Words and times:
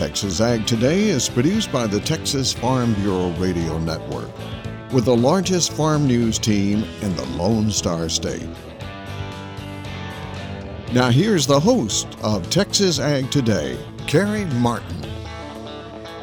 Texas 0.00 0.40
Ag 0.40 0.66
Today 0.66 1.10
is 1.10 1.28
produced 1.28 1.70
by 1.70 1.86
the 1.86 2.00
Texas 2.00 2.54
Farm 2.54 2.94
Bureau 2.94 3.32
Radio 3.32 3.76
Network, 3.76 4.30
with 4.94 5.04
the 5.04 5.14
largest 5.14 5.74
farm 5.74 6.06
news 6.06 6.38
team 6.38 6.84
in 7.02 7.14
the 7.16 7.26
Lone 7.36 7.70
Star 7.70 8.08
State. 8.08 8.48
Now, 10.94 11.10
here's 11.10 11.46
the 11.46 11.60
host 11.60 12.08
of 12.22 12.48
Texas 12.48 12.98
Ag 12.98 13.30
Today, 13.30 13.78
Carey 14.06 14.46
Martin. 14.46 15.02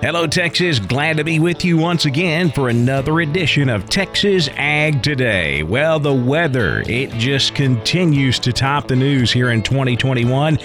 Hello, 0.02 0.26
Texas. 0.26 0.80
Glad 0.80 1.18
to 1.18 1.24
be 1.24 1.40
with 1.40 1.64
you 1.64 1.78
once 1.78 2.06
again 2.06 2.52
for 2.52 2.70
another 2.70 3.20
edition 3.20 3.70
of 3.70 3.88
Texas 3.88 4.50
Ag 4.56 5.04
Today. 5.04 5.62
Well, 5.62 6.00
the 6.00 6.16
weather, 6.16 6.82
it 6.88 7.12
just 7.12 7.54
continues 7.54 8.40
to 8.40 8.52
top 8.52 8.88
the 8.88 8.96
news 8.96 9.32
here 9.32 9.52
in 9.52 9.62
2021 9.62 10.58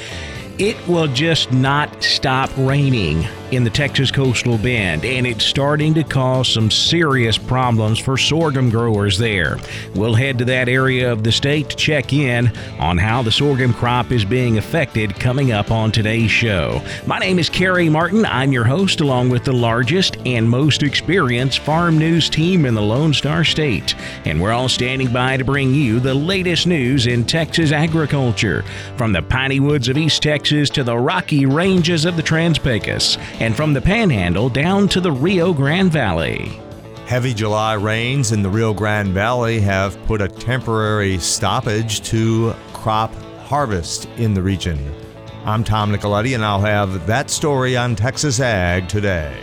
it 0.59 0.77
will 0.87 1.09
just 1.09 1.53
not 1.53 2.03
stop 2.03 2.51
raining 2.57 3.27
in 3.53 3.65
the 3.65 3.71
Texas 3.71 4.11
coastal 4.11 4.57
bend, 4.57 5.05
and 5.05 5.27
it's 5.27 5.45
starting 5.45 5.93
to 5.93 6.03
cause 6.03 6.49
some 6.49 6.71
serious 6.71 7.37
problems 7.37 7.99
for 7.99 8.17
sorghum 8.17 8.71
growers 8.71 9.19
there. 9.19 9.59
We'll 9.95 10.15
head 10.15 10.39
to 10.39 10.47
that 10.47 10.71
area 10.71 11.13
of 11.13 11.23
the 11.23 11.31
state 11.31 11.69
to 11.69 11.77
check 11.77 12.15
in 12.15 12.51
on 12.79 12.97
how 12.97 13.23
the 13.23 13.31
sorghum 13.31 13.75
crop 13.75 14.11
is 14.11 14.25
being 14.25 14.57
affected 14.57 15.21
coming 15.21 15.53
up 15.53 15.71
on 15.71 15.93
today's 15.93 16.31
show. 16.31 16.81
My 17.07 17.19
name 17.19 17.39
is 17.39 17.51
Carey 17.51 17.91
Martin. 17.91 18.25
I'm 18.25 18.53
your 18.53 18.65
host, 18.65 19.03
along 19.03 19.29
with 19.29 19.45
the 19.45 19.53
largest 19.53 20.17
and 20.25 20.49
most 20.49 20.83
experienced 20.83 21.59
farm 21.59 21.99
news 21.99 22.31
team 22.31 22.65
in 22.65 22.75
the 22.75 22.81
Lone 22.81 23.13
Star 23.13 23.45
State, 23.45 23.95
and 24.25 24.41
we're 24.41 24.53
all 24.53 24.71
standing 24.71 25.13
by 25.13 25.37
to 25.37 25.45
bring 25.45 25.75
you 25.75 26.01
the 26.01 26.15
latest 26.15 26.67
news 26.67 27.07
in 27.07 27.25
Texas 27.25 27.71
agriculture 27.71 28.65
from 28.97 29.13
the 29.13 29.21
piney 29.21 29.61
woods 29.61 29.89
of 29.89 29.99
East 29.99 30.23
Texas 30.23 30.71
to 30.71 30.83
the 30.83 30.97
rocky 30.97 31.45
ranges 31.45 32.07
of 32.07 32.17
the 32.17 32.23
Trans 32.23 32.59
Pecos 32.59 33.19
and 33.43 33.57
from 33.57 33.73
the 33.73 33.81
Panhandle 33.81 34.49
down 34.49 34.87
to 34.87 35.01
the 35.01 35.11
Rio 35.11 35.53
Grande 35.53 35.91
Valley. 35.91 36.61
Heavy 37.07 37.35
July 37.35 37.75
rains 37.75 38.31
in 38.31 38.41
the 38.41 38.49
Rio 38.49 38.73
Grande 38.73 39.13
Valley 39.13 39.59
have 39.59 40.01
put 40.07 40.23
a 40.23 40.29
temporary 40.29 41.19
stoppage 41.19 42.03
to 42.03 42.55
crop 42.73 43.13
harvest 43.41 44.07
in 44.17 44.33
the 44.33 44.41
region. 44.41 44.79
I'm 45.45 45.65
Tom 45.65 45.91
Nicoletti, 45.91 46.37
and 46.37 46.45
I'll 46.45 46.61
have 46.61 47.05
that 47.09 47.31
story 47.31 47.77
on 47.77 47.97
Texas 47.97 48.39
Ag 48.39 48.87
today. 48.89 49.37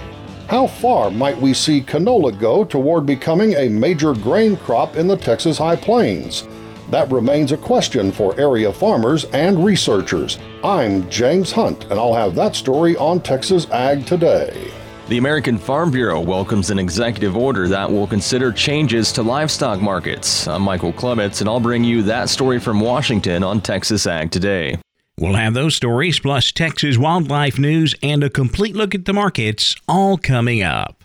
How 0.48 0.68
far 0.68 1.12
might 1.12 1.38
we 1.38 1.54
see 1.54 1.82
canola 1.82 2.40
go 2.40 2.64
toward 2.64 3.06
becoming 3.06 3.56
a 3.56 3.68
major 3.68 4.14
grain 4.14 4.56
crop 4.56 4.96
in 4.96 5.08
the 5.08 5.18
Texas 5.18 5.58
High 5.58 5.76
Plains? 5.76 6.48
That 6.90 7.12
remains 7.12 7.52
a 7.52 7.58
question 7.58 8.12
for 8.12 8.40
area 8.40 8.74
farmers 8.74 9.26
and 9.26 9.64
researchers. 9.64 10.40
I'm 10.64 11.08
James 11.08 11.52
Hunt, 11.52 11.84
and 11.84 11.94
I'll 11.94 12.16
have 12.16 12.34
that 12.36 12.56
story 12.56 12.98
on 12.98 13.22
Texas 13.22 13.70
Ag 13.70 14.08
Today. 14.08 14.72
The 15.08 15.20
American 15.20 15.60
Farm 15.60 15.92
Bureau 15.92 16.20
welcomes 16.20 16.72
an 16.72 16.80
executive 16.80 17.38
order 17.38 17.68
that 17.68 17.92
will 17.92 18.08
consider 18.08 18.52
changes 18.52 19.12
to 19.14 19.24
livestock 19.24 19.80
markets. 19.82 20.48
I'm 20.48 20.64
Michael 20.64 20.94
Clements, 20.94 21.42
and 21.42 21.50
I'll 21.50 21.60
bring 21.60 21.84
you 21.84 22.02
that 22.04 22.28
story 22.28 22.60
from 22.60 22.80
Washington 22.80 23.44
on 23.44 23.62
Texas 23.62 24.08
Ag 24.08 24.32
Today. 24.32 24.80
We'll 25.20 25.36
have 25.36 25.54
those 25.54 25.76
stories, 25.76 26.20
plus 26.20 26.52
Texas 26.52 26.98
wildlife 26.98 27.60
news 27.60 27.94
and 28.02 28.24
a 28.24 28.32
complete 28.32 28.76
look 28.76 28.96
at 28.96 29.06
the 29.06 29.14
markets, 29.14 29.76
all 29.88 30.18
coming 30.18 30.64
up. 30.64 31.04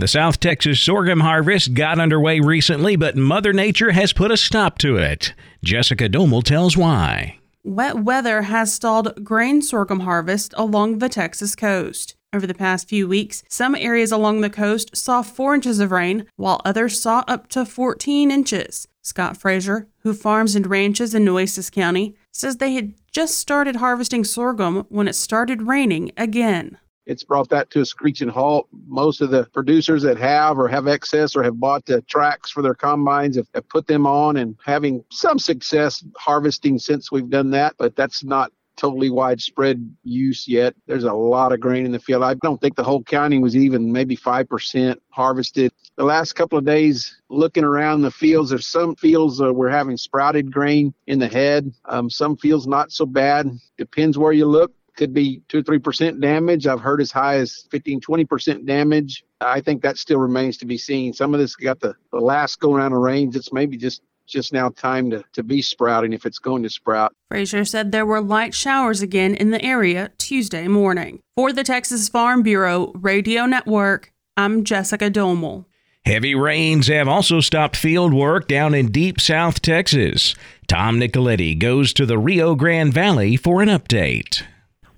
The 0.00 0.06
South 0.06 0.38
Texas 0.38 0.80
sorghum 0.80 1.18
harvest 1.18 1.74
got 1.74 1.98
underway 1.98 2.38
recently, 2.38 2.94
but 2.94 3.16
Mother 3.16 3.52
Nature 3.52 3.90
has 3.90 4.12
put 4.12 4.30
a 4.30 4.36
stop 4.36 4.78
to 4.78 4.96
it. 4.96 5.34
Jessica 5.64 6.08
Domel 6.08 6.44
tells 6.44 6.76
why. 6.76 7.40
Wet 7.64 8.04
weather 8.04 8.42
has 8.42 8.72
stalled 8.72 9.24
grain 9.24 9.60
sorghum 9.60 10.00
harvest 10.00 10.54
along 10.56 10.98
the 10.98 11.08
Texas 11.08 11.56
coast. 11.56 12.14
Over 12.32 12.46
the 12.46 12.54
past 12.54 12.88
few 12.88 13.08
weeks, 13.08 13.42
some 13.48 13.74
areas 13.74 14.12
along 14.12 14.40
the 14.40 14.50
coast 14.50 14.96
saw 14.96 15.22
4 15.22 15.56
inches 15.56 15.80
of 15.80 15.90
rain, 15.90 16.26
while 16.36 16.60
others 16.64 17.00
saw 17.00 17.24
up 17.26 17.48
to 17.48 17.64
14 17.64 18.30
inches. 18.30 18.86
Scott 19.02 19.36
Frazier, 19.36 19.88
who 20.04 20.14
farms 20.14 20.54
and 20.54 20.68
ranches 20.68 21.12
in 21.12 21.24
Nueces 21.24 21.70
County, 21.70 22.14
says 22.32 22.58
they 22.58 22.74
had 22.74 22.94
just 23.10 23.36
started 23.36 23.74
harvesting 23.74 24.22
sorghum 24.22 24.86
when 24.90 25.08
it 25.08 25.16
started 25.16 25.62
raining 25.62 26.12
again 26.16 26.78
it's 27.08 27.24
brought 27.24 27.48
that 27.48 27.70
to 27.70 27.80
a 27.80 27.86
screeching 27.86 28.28
halt. 28.28 28.68
Most 28.86 29.22
of 29.22 29.30
the 29.30 29.44
producers 29.54 30.02
that 30.02 30.18
have 30.18 30.58
or 30.58 30.68
have 30.68 30.86
excess 30.86 31.34
or 31.34 31.42
have 31.42 31.58
bought 31.58 31.86
the 31.86 32.02
tracks 32.02 32.50
for 32.50 32.62
their 32.62 32.74
combines 32.74 33.36
have, 33.36 33.48
have 33.54 33.68
put 33.68 33.86
them 33.86 34.06
on 34.06 34.36
and 34.36 34.56
having 34.64 35.02
some 35.10 35.38
success 35.38 36.04
harvesting 36.16 36.78
since 36.78 37.10
we've 37.10 37.30
done 37.30 37.50
that, 37.50 37.74
but 37.78 37.96
that's 37.96 38.22
not 38.22 38.52
totally 38.76 39.10
widespread 39.10 39.90
use 40.04 40.46
yet. 40.46 40.74
There's 40.86 41.04
a 41.04 41.12
lot 41.12 41.52
of 41.52 41.60
grain 41.60 41.84
in 41.84 41.92
the 41.92 41.98
field. 41.98 42.22
I 42.22 42.34
don't 42.34 42.60
think 42.60 42.76
the 42.76 42.84
whole 42.84 43.02
county 43.02 43.38
was 43.38 43.56
even 43.56 43.90
maybe 43.90 44.16
5% 44.16 44.96
harvested. 45.10 45.72
The 45.96 46.04
last 46.04 46.34
couple 46.34 46.58
of 46.58 46.64
days, 46.64 47.20
looking 47.28 47.64
around 47.64 48.02
the 48.02 48.10
fields, 48.10 48.50
there's 48.50 48.66
some 48.66 48.94
fields 48.94 49.40
uh, 49.40 49.52
we're 49.52 49.68
having 49.68 49.96
sprouted 49.96 50.52
grain 50.52 50.94
in 51.08 51.18
the 51.18 51.26
head. 51.26 51.72
Um, 51.86 52.08
some 52.08 52.36
fields 52.36 52.68
not 52.68 52.92
so 52.92 53.04
bad. 53.04 53.50
Depends 53.78 54.16
where 54.16 54.32
you 54.32 54.46
look 54.46 54.72
could 54.98 55.14
be 55.14 55.40
two 55.48 55.60
or 55.60 55.62
three 55.62 55.78
percent 55.78 56.20
damage. 56.20 56.66
I've 56.66 56.80
heard 56.80 57.00
as 57.00 57.10
high 57.10 57.36
as 57.36 57.66
15, 57.70 58.00
20 58.00 58.24
percent 58.26 58.66
damage. 58.66 59.24
I 59.40 59.60
think 59.62 59.80
that 59.82 59.96
still 59.96 60.18
remains 60.18 60.58
to 60.58 60.66
be 60.66 60.76
seen. 60.76 61.14
Some 61.14 61.32
of 61.32 61.40
this 61.40 61.56
got 61.56 61.80
the, 61.80 61.94
the 62.12 62.18
last 62.18 62.60
go 62.60 62.74
around 62.74 62.92
of 62.92 62.98
rains. 62.98 63.36
It's 63.36 63.52
maybe 63.52 63.78
just 63.78 64.02
just 64.26 64.52
now 64.52 64.68
time 64.68 65.08
to, 65.08 65.24
to 65.32 65.42
be 65.42 65.62
sprouting 65.62 66.12
if 66.12 66.26
it's 66.26 66.38
going 66.38 66.62
to 66.62 66.68
sprout. 66.68 67.14
Frazier 67.30 67.64
said 67.64 67.92
there 67.92 68.04
were 68.04 68.20
light 68.20 68.52
showers 68.52 69.00
again 69.00 69.34
in 69.34 69.52
the 69.52 69.64
area 69.64 70.10
Tuesday 70.18 70.68
morning. 70.68 71.20
For 71.34 71.50
the 71.50 71.64
Texas 71.64 72.10
Farm 72.10 72.42
Bureau 72.42 72.92
Radio 72.94 73.46
Network, 73.46 74.12
I'm 74.36 74.64
Jessica 74.64 75.10
Domel. 75.10 75.64
Heavy 76.04 76.34
rains 76.34 76.88
have 76.88 77.08
also 77.08 77.40
stopped 77.40 77.76
field 77.76 78.12
work 78.12 78.48
down 78.48 78.74
in 78.74 78.92
deep 78.92 79.18
South 79.18 79.62
Texas. 79.62 80.34
Tom 80.66 81.00
Nicoletti 81.00 81.58
goes 81.58 81.94
to 81.94 82.04
the 82.04 82.18
Rio 82.18 82.54
Grande 82.54 82.92
Valley 82.92 83.36
for 83.36 83.62
an 83.62 83.68
update 83.68 84.42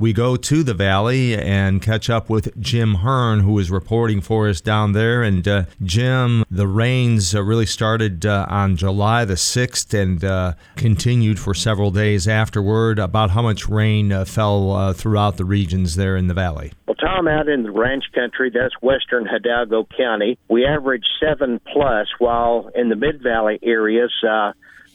we 0.01 0.15
go 0.15 0.35
to 0.35 0.63
the 0.63 0.73
valley 0.73 1.37
and 1.37 1.83
catch 1.83 2.09
up 2.09 2.31
with 2.31 2.59
Jim 2.59 2.97
Hearn, 2.97 3.41
who 3.41 3.59
is 3.59 3.71
reporting 3.71 4.23
for 4.23 4.49
us 4.49 4.63
down 4.63 4.93
there. 4.93 5.23
And 5.23 5.47
uh, 5.47 5.65
Jim, 5.83 6.43
the 6.51 6.67
rains 6.67 7.35
uh, 7.35 7.43
really 7.43 7.67
started 7.67 8.25
uh, 8.25 8.47
on 8.49 8.77
July 8.77 9.27
the 9.27 9.35
6th 9.35 9.93
and 9.93 10.25
uh, 10.25 10.55
continued 10.77 11.39
for 11.39 11.53
several 11.53 11.91
days 11.91 12.27
afterward. 12.27 12.99
About 12.99 13.31
how 13.31 13.43
much 13.43 13.69
rain 13.69 14.11
uh, 14.11 14.25
fell 14.25 14.73
uh, 14.73 14.93
throughout 14.95 15.37
the 15.37 15.45
regions 15.45 15.97
there 15.97 16.17
in 16.17 16.29
the 16.29 16.35
valley? 16.35 16.73
Well, 16.87 16.95
Tom, 16.95 17.29
out 17.29 17.49
in 17.49 17.63
the 17.63 17.71
ranch 17.71 18.05
country, 18.15 18.51
that's 18.51 18.75
western 18.81 19.27
Hidalgo 19.27 19.87
County, 19.97 20.39
we 20.49 20.65
averaged 20.65 21.09
seven 21.23 21.61
plus, 21.71 22.09
while 22.19 22.71
in 22.75 22.89
the 22.89 22.97
mid 22.97 23.23
valley 23.23 23.59
areas, 23.63 24.13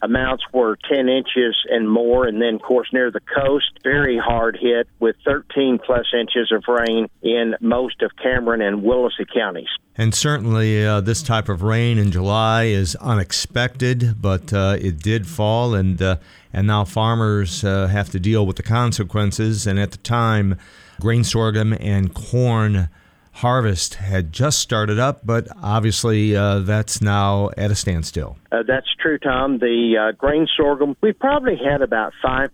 amounts 0.02 0.44
were 0.54 0.78
10 0.90 1.10
inches 1.10 1.56
and 1.70 1.90
more. 1.90 2.28
And 2.28 2.42
then, 2.42 2.56
of 2.56 2.62
course, 2.62 2.90
near 2.94 3.12
the 3.12 3.20
coast, 3.20 3.72
very 3.84 4.18
hard 4.18 4.58
hit 4.60 4.88
with 5.00 5.16
13 5.26 5.80
plus 5.84 6.06
inches 6.14 6.52
of 6.52 6.64
rain 6.68 7.08
in 7.22 7.56
most 7.60 8.02
of 8.02 8.12
Cameron 8.22 8.62
and 8.62 8.84
Willacy 8.84 9.26
counties. 9.34 9.68
And 9.98 10.14
certainly, 10.14 10.86
uh, 10.86 11.02
this 11.02 11.24
type 11.24 11.48
of 11.48 11.62
rain 11.62 11.98
in 11.98 12.12
July 12.12 12.66
is 12.66 12.96
unexpected, 12.98 14.22
but 14.22 14.52
uh, 14.52 14.78
it 14.80 15.00
did 15.00 15.26
fall, 15.26 15.74
and 15.74 16.02
uh, 16.02 16.18
and 16.52 16.68
now 16.68 16.84
farmers 16.84 17.64
uh, 17.64 17.88
have 17.88 18.10
to 18.10 18.20
deal 18.20 18.46
with 18.46 18.58
the 18.58 18.64
consequences. 18.64 19.66
And 19.66 19.80
at 19.80 19.92
the 19.92 19.98
time, 19.98 20.58
grain 21.00 21.24
sorghum 21.24 21.74
and 21.80 22.14
corn 22.14 22.90
harvest 23.36 23.96
had 23.96 24.32
just 24.32 24.60
started 24.60 24.98
up, 24.98 25.20
but 25.26 25.48
obviously 25.62 26.36
uh, 26.36 26.60
that's 26.60 27.02
now 27.02 27.50
at 27.58 27.70
a 27.70 27.76
standstill. 27.76 28.38
Uh, 28.50 28.64
that's 28.66 28.88
true, 29.02 29.18
Tom. 29.18 29.60
The 29.60 29.98
uh, 29.98 30.12
grain 30.14 30.48
sorghum, 30.56 30.96
we 31.02 31.12
probably 31.12 31.58
had 31.58 31.82
about 31.82 32.14
5% 32.24 32.50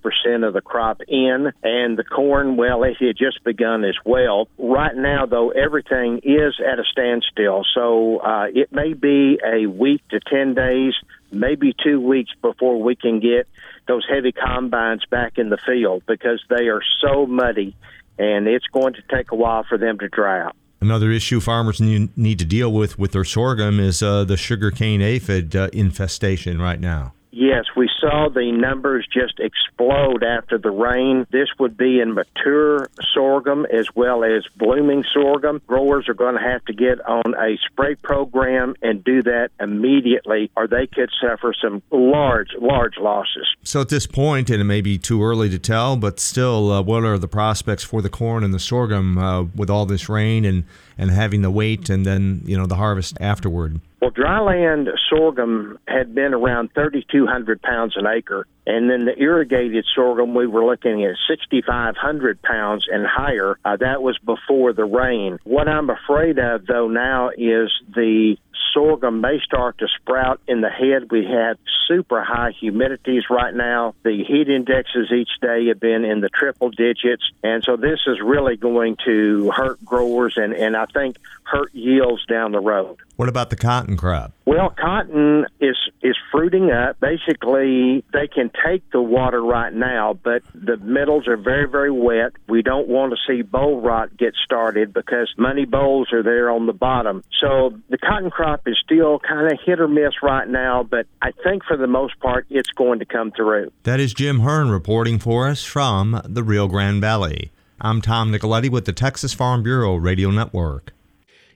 of 0.48 0.54
the 0.54 0.62
crop 0.62 1.01
in, 1.07 1.51
and 1.62 1.98
the 1.98 2.04
corn, 2.04 2.57
well, 2.57 2.83
it 2.83 2.98
had 3.00 3.16
just 3.16 3.44
begun 3.44 3.83
as 3.83 3.95
well. 4.04 4.48
Right 4.57 4.95
now, 4.95 5.28
though, 5.28 5.51
everything 5.51 6.22
is 6.24 6.60
at 6.60 6.80
a 6.80 6.83
standstill, 6.92 7.63
so 7.75 8.18
uh, 8.18 8.48
it 8.51 8.72
may 8.72 8.94
be 8.94 9.39
a 9.45 9.68
week 9.68 10.01
to 10.10 10.19
10 10.19 10.56
days, 10.56 10.94
maybe 11.31 11.75
two 11.83 12.01
weeks 12.01 12.31
before 12.42 12.81
we 12.81 12.95
can 12.95 13.19
get 13.19 13.48
those 13.88 14.06
heavy 14.10 14.31
combines 14.31 15.06
back 15.12 15.38
in 15.38 15.50
the 15.50 15.57
field 15.57 16.04
because 16.07 16.44
they 16.50 16.69
are 16.69 16.81
so 17.01 17.28
muddy 17.28 17.75
and 18.18 18.48
it's 18.48 18.68
going 18.68 18.94
to 18.94 19.01
take 19.10 19.31
a 19.31 19.36
while 19.36 19.63
for 19.68 19.78
them 19.78 19.98
to 19.98 20.07
dry 20.07 20.42
out. 20.42 20.56
Another 20.81 21.12
issue 21.12 21.39
farmers 21.39 21.80
need 21.80 22.39
to 22.39 22.45
deal 22.45 22.74
with 22.74 22.98
with 22.98 23.12
their 23.12 23.24
sorghum 23.24 23.80
is 23.80 24.01
uh, 24.01 24.24
the 24.24 24.36
sugarcane 24.36 25.01
aphid 25.01 25.56
uh, 25.56 25.69
infestation 25.72 26.60
right 26.60 26.80
now. 26.80 27.13
Yes, 27.31 27.66
we 27.78 27.89
saw 28.00 28.28
the 28.28 28.51
numbers 28.51 29.07
just 29.12 29.39
explode 29.39 30.22
after 30.22 30.57
the 30.57 30.69
rain. 30.69 31.25
This 31.31 31.48
would 31.60 31.78
be 31.78 32.01
in 32.01 32.13
mature 32.13 32.89
sorghum 33.13 33.66
as 33.66 33.88
well 33.95 34.25
as 34.25 34.45
blooming 34.57 35.06
sorghum. 35.13 35.62
Growers 35.66 36.10
are 36.10 36.13
going 36.13 36.36
to 36.36 36.42
have 36.42 36.63
to 36.66 36.74
get 36.74 37.00
on 37.07 37.33
a 37.36 37.57
spray 37.66 37.95
program 37.95 38.75
and 38.81 39.01
do 39.01 39.24
that 39.24 39.51
immediately, 39.62 40.51
or 40.57 40.68
they 40.68 40.88
could 40.88 41.10
suffer 41.22 41.54
some 41.60 41.81
large, 41.89 42.50
large 42.60 42.98
losses. 42.98 43.48
So, 43.63 43.80
at 43.80 43.89
this 43.89 44.06
point, 44.06 44.50
and 44.50 44.60
it 44.60 44.66
may 44.66 44.81
be 44.81 44.98
too 44.98 45.24
early 45.24 45.50
to 45.50 45.60
tell, 45.60 45.95
but 45.95 46.19
still, 46.19 46.69
uh, 46.69 46.81
what 46.81 47.06
are 47.06 47.18
the 47.18 47.30
prospects 47.30 47.83
for 47.83 48.01
the 48.01 48.10
corn 48.10 48.44
and 48.44 48.54
the 48.54 48.60
sorghum 48.60 49.18
uh, 49.18 49.44
with 49.56 49.69
all 49.69 49.86
this 49.86 50.10
rain 50.10 50.44
and, 50.44 50.66
and 50.98 51.12
having 51.12 51.44
the 51.44 51.51
wait 51.51 51.89
and 51.89 52.06
then, 52.06 52.42
you 52.44 52.57
know, 52.57 52.66
the 52.66 52.75
harvest 52.75 53.18
afterward? 53.22 53.80
Well, 54.01 54.09
dryland 54.09 54.88
sorghum 55.12 55.77
had 55.88 56.15
been 56.15 56.33
around 56.33 56.74
3,200 56.74 57.62
pounds 57.62 57.95
an 57.95 58.07
acre. 58.07 58.48
And 58.65 58.89
then 58.89 59.06
the 59.06 59.15
irrigated 59.15 59.86
sorghum, 59.94 60.33
we 60.33 60.48
were 60.48 60.65
looking 60.65 61.06
at 61.06 61.15
6,500 61.27 62.42
pounds 62.42 62.88
and 62.92 63.06
higher. 63.06 63.59
Uh, 63.63 63.77
that 63.77 64.01
was 64.01 64.18
before 64.19 64.74
the 64.74 64.86
rain. 64.86 65.38
What 65.44 65.68
I'm 65.68 65.92
afraid 65.92 66.39
of, 66.39 66.65
though, 66.65 66.88
now 66.88 67.30
is 67.30 67.71
the 67.95 68.38
sorghum 68.74 69.21
may 69.21 69.39
start 69.44 69.77
to 69.80 69.88
sprout 70.00 70.39
in 70.47 70.62
the 70.62 70.69
head. 70.69 71.12
We 71.12 71.25
have 71.25 71.57
super 71.88 72.24
high 72.24 72.54
humidities 72.62 73.30
right 73.30 73.54
now. 73.54 73.95
The 74.04 74.24
heat 74.24 74.50
indexes 74.50 75.12
each 75.12 75.31
day 75.42 75.68
have 75.68 75.80
been 75.80 76.06
in 76.06 76.21
the 76.21 76.30
triple 76.30 76.69
digits. 76.69 77.24
And 77.44 77.63
so 77.63 77.75
this 77.75 78.00
is 78.07 78.19
really 78.24 78.57
going 78.57 78.97
to 79.06 79.51
hurt 79.51 79.83
growers 79.83 80.36
and, 80.38 80.54
and 80.54 80.75
I 80.75 80.86
think 80.86 81.18
hurt 81.44 81.74
yields 81.74 82.25
down 82.25 82.51
the 82.51 82.59
road. 82.59 82.97
What 83.21 83.29
about 83.29 83.51
the 83.51 83.56
cotton 83.56 83.97
crop? 83.97 84.33
Well, 84.45 84.71
cotton 84.71 85.45
is 85.59 85.77
is 86.01 86.18
fruiting 86.31 86.71
up. 86.71 87.00
Basically, 87.00 88.03
they 88.12 88.27
can 88.27 88.50
take 88.65 88.81
the 88.89 89.00
water 89.00 89.39
right 89.44 89.71
now, 89.71 90.18
but 90.23 90.41
the 90.56 90.77
middles 90.77 91.27
are 91.27 91.38
very 91.38 91.69
very 91.69 91.91
wet. 91.91 92.31
We 92.50 92.63
don't 92.63 92.88
want 92.88 93.13
to 93.13 93.18
see 93.27 93.44
boll 93.44 93.79
rot 93.79 94.18
get 94.18 94.33
started 94.44 94.91
because 94.91 95.31
money 95.38 95.65
bolls 95.65 96.12
are 96.12 96.23
there 96.23 96.50
on 96.50 96.65
the 96.65 96.73
bottom. 96.73 97.23
So 97.39 97.77
the 97.89 98.00
cotton 98.00 98.31
crop 98.31 98.62
is 98.65 98.75
still 98.83 99.19
kind 99.19 99.51
of 99.51 99.59
hit 99.63 99.79
or 99.79 99.88
miss 99.88 100.23
right 100.23 100.47
now, 100.47 100.81
but 100.81 101.06
I 101.21 101.29
think 101.44 101.63
for 101.63 101.77
the 101.77 101.85
most 101.85 102.19
part 102.21 102.47
it's 102.50 102.71
going 102.71 102.97
to 102.97 103.06
come 103.06 103.31
through. 103.31 103.71
That 103.83 104.00
is 104.00 104.15
Jim 104.15 104.39
Hearn 104.39 104.71
reporting 104.71 105.19
for 105.19 105.47
us 105.47 105.63
from 105.63 106.19
the 106.25 106.41
Rio 106.41 106.68
Grande 106.68 107.01
Valley. 107.01 107.51
I'm 107.79 108.01
Tom 108.01 108.31
Nicoletti 108.31 108.71
with 108.71 108.85
the 108.85 108.94
Texas 108.94 109.31
Farm 109.31 109.62
Bureau 109.62 109.95
Radio 109.97 110.31
Network. 110.31 110.91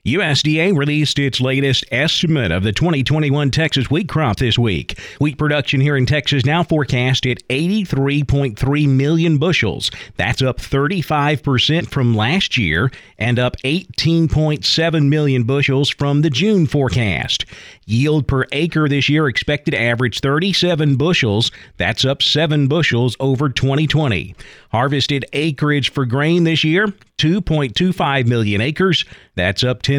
USDA 0.06 0.76
released 0.76 1.18
its 1.18 1.40
latest 1.40 1.84
estimate 1.90 2.52
of 2.52 2.62
the 2.62 2.70
2021 2.70 3.50
Texas 3.50 3.90
wheat 3.90 4.08
crop 4.08 4.36
this 4.36 4.56
week. 4.56 4.96
Wheat 5.18 5.36
production 5.36 5.80
here 5.80 5.96
in 5.96 6.06
Texas 6.06 6.44
now 6.44 6.62
forecast 6.62 7.26
at 7.26 7.42
83.3 7.48 8.88
million 8.88 9.38
bushels. 9.38 9.90
That's 10.16 10.42
up 10.42 10.58
35% 10.58 11.90
from 11.90 12.14
last 12.14 12.56
year 12.56 12.92
and 13.18 13.40
up 13.40 13.56
18.7 13.64 15.08
million 15.08 15.42
bushels 15.42 15.90
from 15.90 16.22
the 16.22 16.30
June 16.30 16.68
forecast. 16.68 17.44
Yield 17.84 18.28
per 18.28 18.46
acre 18.52 18.88
this 18.88 19.08
year 19.08 19.26
expected 19.26 19.72
to 19.72 19.80
average 19.80 20.20
37 20.20 20.94
bushels. 20.94 21.50
That's 21.78 22.04
up 22.04 22.22
7 22.22 22.68
bushels 22.68 23.16
over 23.18 23.48
2020. 23.48 24.36
Harvested 24.70 25.24
acreage 25.32 25.90
for 25.90 26.06
grain 26.06 26.44
this 26.44 26.62
year 26.62 26.92
2.25 27.18 28.26
million 28.26 28.60
acres. 28.60 29.04
That's 29.36 29.64
up 29.64 29.82
10% 29.82 29.95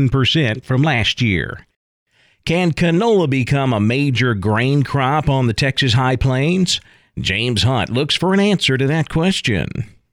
from 0.63 0.83
last 0.83 1.21
year. 1.21 1.65
Can 2.45 2.71
canola 2.71 3.29
become 3.29 3.73
a 3.73 3.79
major 3.79 4.33
grain 4.33 4.83
crop 4.83 5.27
on 5.27 5.47
the 5.47 5.53
Texas 5.53 5.94
High 5.94 6.15
Plains? 6.15 6.79
James 7.19 7.63
Hunt 7.63 7.89
looks 7.89 8.15
for 8.15 8.33
an 8.33 8.39
answer 8.39 8.77
to 8.77 8.88
that 8.88 9.09
question. 9.09 9.67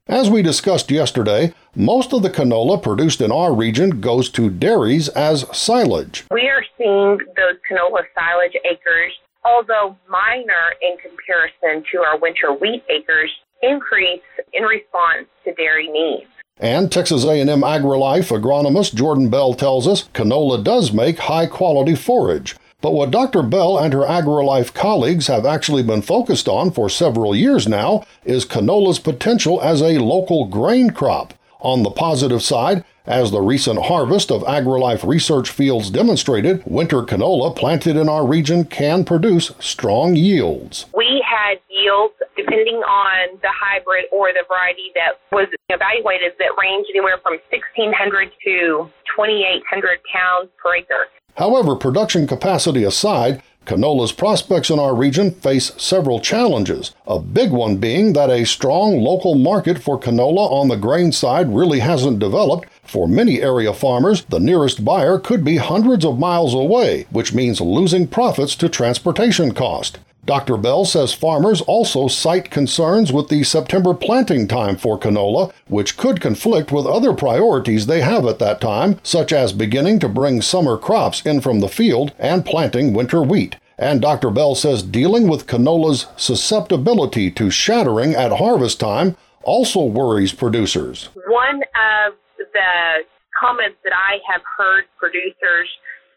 As 0.07 0.29
we 0.29 0.43
discussed 0.43 0.91
yesterday, 0.91 1.55
most 1.75 2.13
of 2.13 2.23
the 2.23 2.31
canola 2.31 2.83
produced 2.83 3.21
in 3.21 3.33
our 3.33 3.55
region 3.55 4.01
goes 4.01 4.29
to 4.31 4.51
dairies 4.51 5.09
as 5.09 5.47
silage. 5.57 6.25
We 6.31 6.49
are 6.49 6.65
seeing 6.77 7.19
those 7.37 7.57
canola 7.71 8.03
silage 8.15 8.57
acres, 8.65 9.13
although 9.45 9.97
minor 10.09 10.75
in 10.83 10.97
comparison 10.99 11.85
to 11.93 11.99
our 12.01 12.19
winter 12.19 12.53
wheat 12.53 12.83
acres, 12.91 13.31
increase 13.63 14.21
in 14.53 14.65
response 14.65 15.27
to 15.45 15.55
dairy 15.55 15.89
needs. 15.89 16.29
And 16.61 16.93
Texas 16.93 17.25
A&M 17.25 17.49
AgriLife 17.49 18.31
agronomist 18.31 18.95
Jourdan 18.95 19.29
Bell 19.29 19.55
tells 19.55 19.89
us 19.89 20.05
canola 20.15 20.63
does 20.63 20.93
make 20.93 21.19
high-quality 21.19 21.97
forage. 21.97 22.55
But 22.81 22.93
what 22.93 23.11
Dr. 23.11 23.43
Bell 23.43 23.77
and 23.77 23.93
her 23.93 24.03
AgriLife 24.03 24.73
colleagues 24.73 25.27
have 25.27 25.45
actually 25.45 25.83
been 25.83 26.01
focused 26.01 26.47
on 26.47 26.71
for 26.71 26.89
several 26.89 27.35
years 27.35 27.67
now 27.67 28.07
is 28.25 28.47
canola's 28.47 29.01
potential 29.01 29.61
as 29.63 29.83
a 29.83 29.99
local 29.99 30.47
grain 30.47 30.91
crop. 30.91 31.35
On 31.65 31.83
the 31.83 31.91
positive 31.91 32.43
side, 32.43 32.85
as 33.07 33.31
the 33.31 33.41
recent 33.41 33.87
harvest 33.87 34.31
of 34.31 34.43
AgriLife 34.43 35.03
research 35.03 35.49
fields 35.49 35.89
demonstrated, 35.89 36.63
winter 36.67 37.01
canola 37.01 37.57
planted 37.57 37.97
in 37.97 38.07
our 38.07 38.27
region 38.27 38.67
can 38.67 39.03
produce 39.03 39.51
strong 39.61 40.15
yields. 40.15 40.85
We 40.95 41.25
had 41.25 41.57
yields, 41.71 42.13
depending 42.37 42.77
on 42.77 43.39
the 43.41 43.49
hybrid 43.49 44.05
or 44.13 44.29
the 44.35 44.45
variety 44.47 44.93
that 44.95 45.21
was 45.33 45.49
evaluated, 45.71 46.33
that 46.39 46.51
ranged 46.61 46.91
anywhere 46.95 47.17
from 47.23 47.39
1,600 47.49 48.29
to 48.45 48.91
2,800 49.17 50.01
pounds 50.13 50.51
per 50.63 50.77
acre. 50.77 51.09
However, 51.39 51.77
production 51.77 52.27
capacity 52.27 52.85
aside, 52.85 53.43
Canola's 53.67 54.13
prospects 54.13 54.71
in 54.71 54.79
our 54.79 54.95
region 54.95 55.31
face 55.31 55.73
several 55.77 56.21
challenges, 56.21 56.95
a 57.07 57.19
big 57.19 57.51
one 57.51 57.79
being 57.79 58.13
that 58.13 58.31
a 58.31 58.45
strong 58.45 59.01
local 59.01 59.35
market 59.35 59.83
for 59.83 59.99
canola 59.99 60.51
on 60.51 60.69
the 60.69 60.77
grain 60.77 61.13
side 61.13 61.55
really 61.55 61.81
hasn't 61.81 62.19
developed. 62.19 62.69
For 62.83 63.09
many 63.09 63.41
area 63.41 63.73
farmers, 63.73 64.25
the 64.27 64.41
nearest 64.41 64.85
buyer 64.85 65.19
could 65.19 65.45
be 65.45 65.57
hundreds 65.57 66.05
of 66.05 66.19
miles 66.19 66.55
away, 66.55 67.07
which 67.11 67.33
means 67.33 67.61
losing 67.61 68.07
profits 68.07 68.55
to 68.57 68.69
transportation 68.69 69.55
cost. 69.55 69.99
Dr. 70.27 70.57
Bell 70.57 70.87
says 70.87 71.13
farmers 71.13 71.61
also 71.61 72.09
cite 72.09 72.51
concerns 72.51 73.13
with 73.13 73.29
the 73.29 73.45
September 73.45 73.93
planting 73.93 74.49
time 74.49 74.77
for 74.77 74.99
canola, 74.99 75.53
which 75.69 75.99
could 75.99 76.21
conflict 76.21 76.73
with 76.73 76.87
other 76.87 77.13
priorities 77.13 77.87
they 77.87 78.01
have 78.01 78.25
at 78.25 78.39
that 78.39 78.61
time, 78.61 78.99
such 79.03 79.33
as 79.33 79.53
beginning 79.53 79.99
to 79.99 80.09
bring 80.09 80.41
summer 80.41 80.79
crops 80.79 81.25
in 81.27 81.43
from 81.43 81.61
the 81.61 81.69
field 81.69 82.13
and 82.19 82.47
planting 82.47 82.95
winter 82.95 83.23
wheat. 83.23 83.57
And 83.77 84.01
Dr. 84.01 84.31
Bell 84.31 84.55
says 84.55 84.83
dealing 84.83 85.29
with 85.29 85.47
canola's 85.47 86.07
susceptibility 86.17 87.31
to 87.33 87.51
shattering 87.51 88.15
at 88.15 88.33
harvest 88.33 88.81
time 88.81 89.17
also 89.43 89.85
worries 89.85 90.33
producers. 90.33 91.11
One 91.27 91.57
of 91.57 92.15
the 92.39 93.05
comments 93.39 93.77
that 93.85 93.93
I 93.93 94.19
have 94.33 94.41
heard 94.57 94.85
producers 94.99 95.69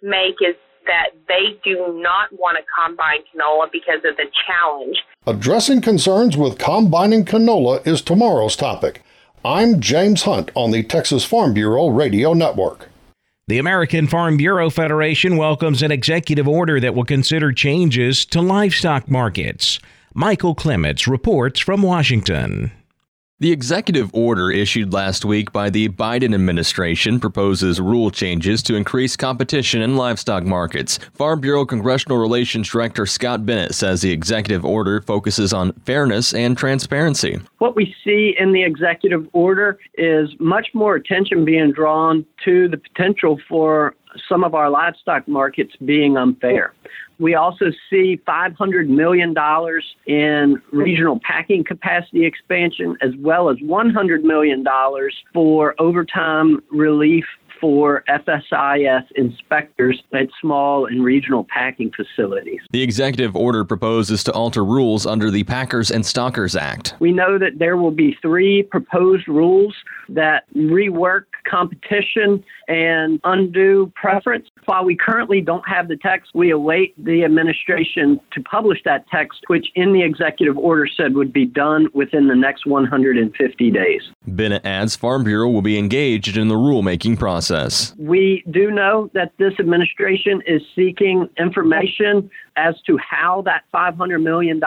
make 0.01 0.35
is 0.39 0.55
that 0.87 1.09
they 1.27 1.59
do 1.63 1.99
not 2.01 2.29
want 2.31 2.57
to 2.57 2.63
combine 2.75 3.19
canola 3.33 3.71
because 3.71 4.03
of 4.03 4.17
the 4.17 4.25
challenge. 4.45 4.97
Addressing 5.25 5.81
concerns 5.81 6.35
with 6.35 6.57
combining 6.57 7.25
canola 7.25 7.85
is 7.85 8.01
tomorrow's 8.01 8.55
topic. 8.55 9.03
I'm 9.45 9.79
James 9.79 10.23
Hunt 10.23 10.51
on 10.55 10.71
the 10.71 10.83
Texas 10.83 11.23
Farm 11.23 11.53
Bureau 11.53 11.87
Radio 11.87 12.33
Network. 12.33 12.89
The 13.47 13.59
American 13.59 14.07
Farm 14.07 14.35
Bureau 14.35 14.69
Federation 14.69 15.37
welcomes 15.37 15.81
an 15.81 15.91
executive 15.91 16.47
order 16.49 16.81
that 16.81 16.95
will 16.95 17.05
consider 17.05 17.53
changes 17.53 18.25
to 18.25 18.41
livestock 18.41 19.09
markets. 19.09 19.79
Michael 20.13 20.53
Clements 20.53 21.07
reports 21.07 21.59
from 21.59 21.81
Washington. 21.81 22.71
The 23.39 23.51
executive 23.51 24.09
order 24.15 24.49
issued 24.49 24.93
last 24.93 25.23
week 25.23 25.51
by 25.51 25.69
the 25.69 25.89
Biden 25.89 26.33
administration 26.33 27.19
proposes 27.19 27.79
rule 27.79 28.09
changes 28.09 28.63
to 28.63 28.73
increase 28.73 29.15
competition 29.15 29.83
in 29.83 29.95
livestock 29.95 30.43
markets. 30.43 30.97
Farm 31.13 31.39
Bureau 31.39 31.63
Congressional 31.63 32.17
Relations 32.17 32.67
Director 32.67 33.05
Scott 33.05 33.45
Bennett 33.45 33.75
says 33.75 34.01
the 34.01 34.11
executive 34.11 34.65
order 34.65 35.01
focuses 35.01 35.53
on 35.53 35.73
fairness 35.85 36.33
and 36.33 36.57
transparency. 36.57 37.39
What 37.59 37.75
we 37.75 37.95
see 38.03 38.35
in 38.39 38.53
the 38.53 38.63
executive 38.63 39.27
order 39.33 39.77
is 39.99 40.31
much 40.39 40.69
more 40.73 40.95
attention 40.95 41.45
being 41.45 41.71
drawn 41.73 42.25
to 42.45 42.67
the 42.67 42.77
potential 42.77 43.39
for 43.47 43.93
some 44.27 44.43
of 44.43 44.55
our 44.55 44.71
livestock 44.71 45.27
markets 45.27 45.75
being 45.85 46.17
unfair. 46.17 46.73
We 47.19 47.35
also 47.35 47.65
see 47.89 48.19
$500 48.27 48.87
million 48.87 49.35
in 50.05 50.61
regional 50.71 51.19
packing 51.23 51.63
capacity 51.63 52.25
expansion, 52.25 52.97
as 53.01 53.11
well 53.19 53.49
as 53.49 53.57
$100 53.57 54.21
million 54.23 54.65
for 55.33 55.75
overtime 55.79 56.61
relief 56.71 57.25
for 57.59 58.03
FSIS 58.07 59.03
inspectors 59.15 60.01
at 60.13 60.27
small 60.39 60.85
and 60.85 61.03
regional 61.03 61.45
packing 61.49 61.91
facilities. 61.91 62.59
The 62.71 62.81
executive 62.81 63.35
order 63.35 63.63
proposes 63.63 64.23
to 64.25 64.31
alter 64.33 64.63
rules 64.63 65.05
under 65.05 65.31
the 65.31 65.43
Packers 65.43 65.91
and 65.91 66.05
Stockyards 66.05 66.55
Act. 66.55 66.95
We 66.99 67.11
know 67.11 67.37
that 67.37 67.59
there 67.59 67.77
will 67.77 67.91
be 67.91 68.17
three 68.21 68.63
proposed 68.63 69.27
rules 69.27 69.75
that 70.09 70.43
rework 70.55 71.25
competition 71.49 72.43
and 72.67 73.19
undue 73.23 73.91
preference. 73.95 74.46
While 74.67 74.83
we 74.83 74.97
currently 74.97 75.39
don't 75.39 75.65
have 75.65 75.87
the 75.87 75.95
text, 75.95 76.31
we 76.33 76.51
await 76.51 76.93
the 77.01 77.23
administration 77.23 78.19
to 78.33 78.43
publish 78.43 78.79
that 78.83 79.07
text, 79.07 79.39
which 79.47 79.67
in 79.75 79.93
the 79.93 80.03
executive 80.03 80.57
order 80.57 80.85
said 80.85 81.15
would 81.15 81.31
be 81.31 81.45
done 81.45 81.87
within 81.93 82.27
the 82.27 82.35
next 82.35 82.65
150 82.65 83.71
days. 83.71 84.01
Bennett 84.27 84.65
adds 84.65 84.93
Farm 84.97 85.23
Bureau 85.23 85.47
will 85.47 85.61
be 85.61 85.79
engaged 85.79 86.35
in 86.35 86.49
the 86.49 86.55
rulemaking 86.55 87.17
process. 87.17 87.95
We 87.97 88.43
do 88.51 88.69
know 88.69 89.09
that 89.13 89.31
this 89.37 89.53
administration 89.57 90.41
is 90.45 90.61
seeking 90.75 91.29
information 91.39 92.29
as 92.57 92.75
to 92.87 92.97
how 92.97 93.43
that 93.43 93.63
$500 93.73 94.21
million 94.21 94.59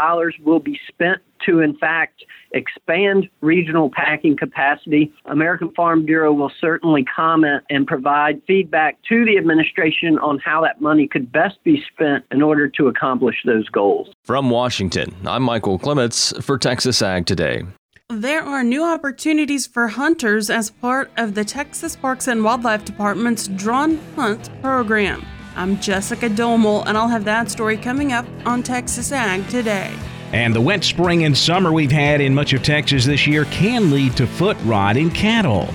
will 0.42 0.60
be 0.60 0.80
spent 0.88 1.20
to, 1.46 1.60
in 1.60 1.76
fact, 1.76 2.24
expand 2.52 3.28
regional 3.40 3.90
packing 3.90 4.36
capacity. 4.36 5.12
American 5.26 5.72
Farm 5.72 6.04
Bureau 6.04 6.32
will 6.32 6.52
certainly 6.60 7.04
comment 7.04 7.62
and 7.70 7.86
provide 7.86 8.42
feedback 8.46 8.98
to 9.08 9.24
the 9.24 9.38
administration 9.38 10.18
on 10.18 10.38
how 10.38 10.62
that 10.62 10.80
money 10.80 11.06
could 11.06 11.30
best 11.30 11.62
be 11.64 11.82
spent 11.92 12.24
in 12.30 12.42
order 12.42 12.68
to 12.68 12.88
accomplish 12.88 13.36
those 13.44 13.68
goals. 13.68 14.10
From 14.24 14.50
Washington, 14.50 15.14
I'm 15.26 15.42
Michael 15.42 15.78
Clements 15.78 16.32
for 16.40 16.58
Texas 16.58 17.02
Ag 17.02 17.26
Today. 17.26 17.62
There 18.08 18.42
are 18.42 18.64
new 18.64 18.84
opportunities 18.84 19.68
for 19.68 19.86
hunters 19.86 20.50
as 20.50 20.70
part 20.70 21.12
of 21.16 21.34
the 21.36 21.44
Texas 21.44 21.94
Parks 21.94 22.26
and 22.26 22.42
Wildlife 22.42 22.84
Department's 22.84 23.46
Drawn 23.46 23.98
Hunt 24.16 24.50
program. 24.60 25.24
I'm 25.54 25.78
Jessica 25.78 26.28
Domel, 26.28 26.84
and 26.86 26.98
I'll 26.98 27.08
have 27.08 27.24
that 27.26 27.50
story 27.50 27.76
coming 27.76 28.12
up 28.12 28.26
on 28.44 28.64
Texas 28.64 29.12
Ag 29.12 29.46
today. 29.48 29.94
And 30.32 30.54
the 30.54 30.60
wet 30.60 30.84
spring 30.84 31.24
and 31.24 31.36
summer 31.36 31.72
we've 31.72 31.90
had 31.90 32.20
in 32.20 32.34
much 32.34 32.52
of 32.52 32.62
Texas 32.62 33.04
this 33.04 33.26
year 33.26 33.44
can 33.46 33.90
lead 33.90 34.16
to 34.16 34.26
foot 34.26 34.56
rot 34.64 34.96
in 34.96 35.10
cattle. 35.10 35.68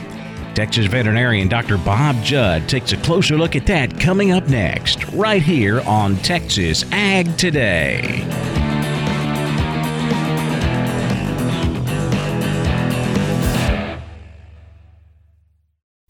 Texas 0.53 0.85
veterinarian 0.85 1.49
Dr. 1.49 1.77
Bob 1.77 2.15
Judd 2.23 2.69
takes 2.69 2.93
a 2.93 2.97
closer 2.97 3.37
look 3.37 3.57
at 3.57 3.67
that 3.67 3.99
coming 3.99 4.31
up 4.31 4.47
next, 4.47 5.05
right 5.09 5.41
here 5.41 5.81
on 5.81 6.15
Texas 6.17 6.85
Ag 6.93 7.37
Today. 7.37 8.23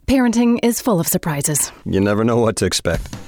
Parenting 0.08 0.60
is 0.62 0.80
full 0.80 1.00
of 1.00 1.08
surprises. 1.08 1.72
You 1.84 2.00
never 2.00 2.24
know 2.24 2.38
what 2.38 2.56
to 2.58 2.66
expect. 2.66 3.16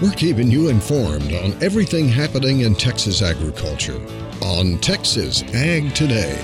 We're 0.00 0.12
keeping 0.12 0.48
you 0.48 0.68
informed 0.68 1.32
on 1.32 1.60
everything 1.60 2.06
happening 2.06 2.60
in 2.60 2.76
Texas 2.76 3.20
agriculture 3.20 4.00
on 4.40 4.78
Texas 4.78 5.42
Ag 5.54 5.92
Today. 5.92 6.40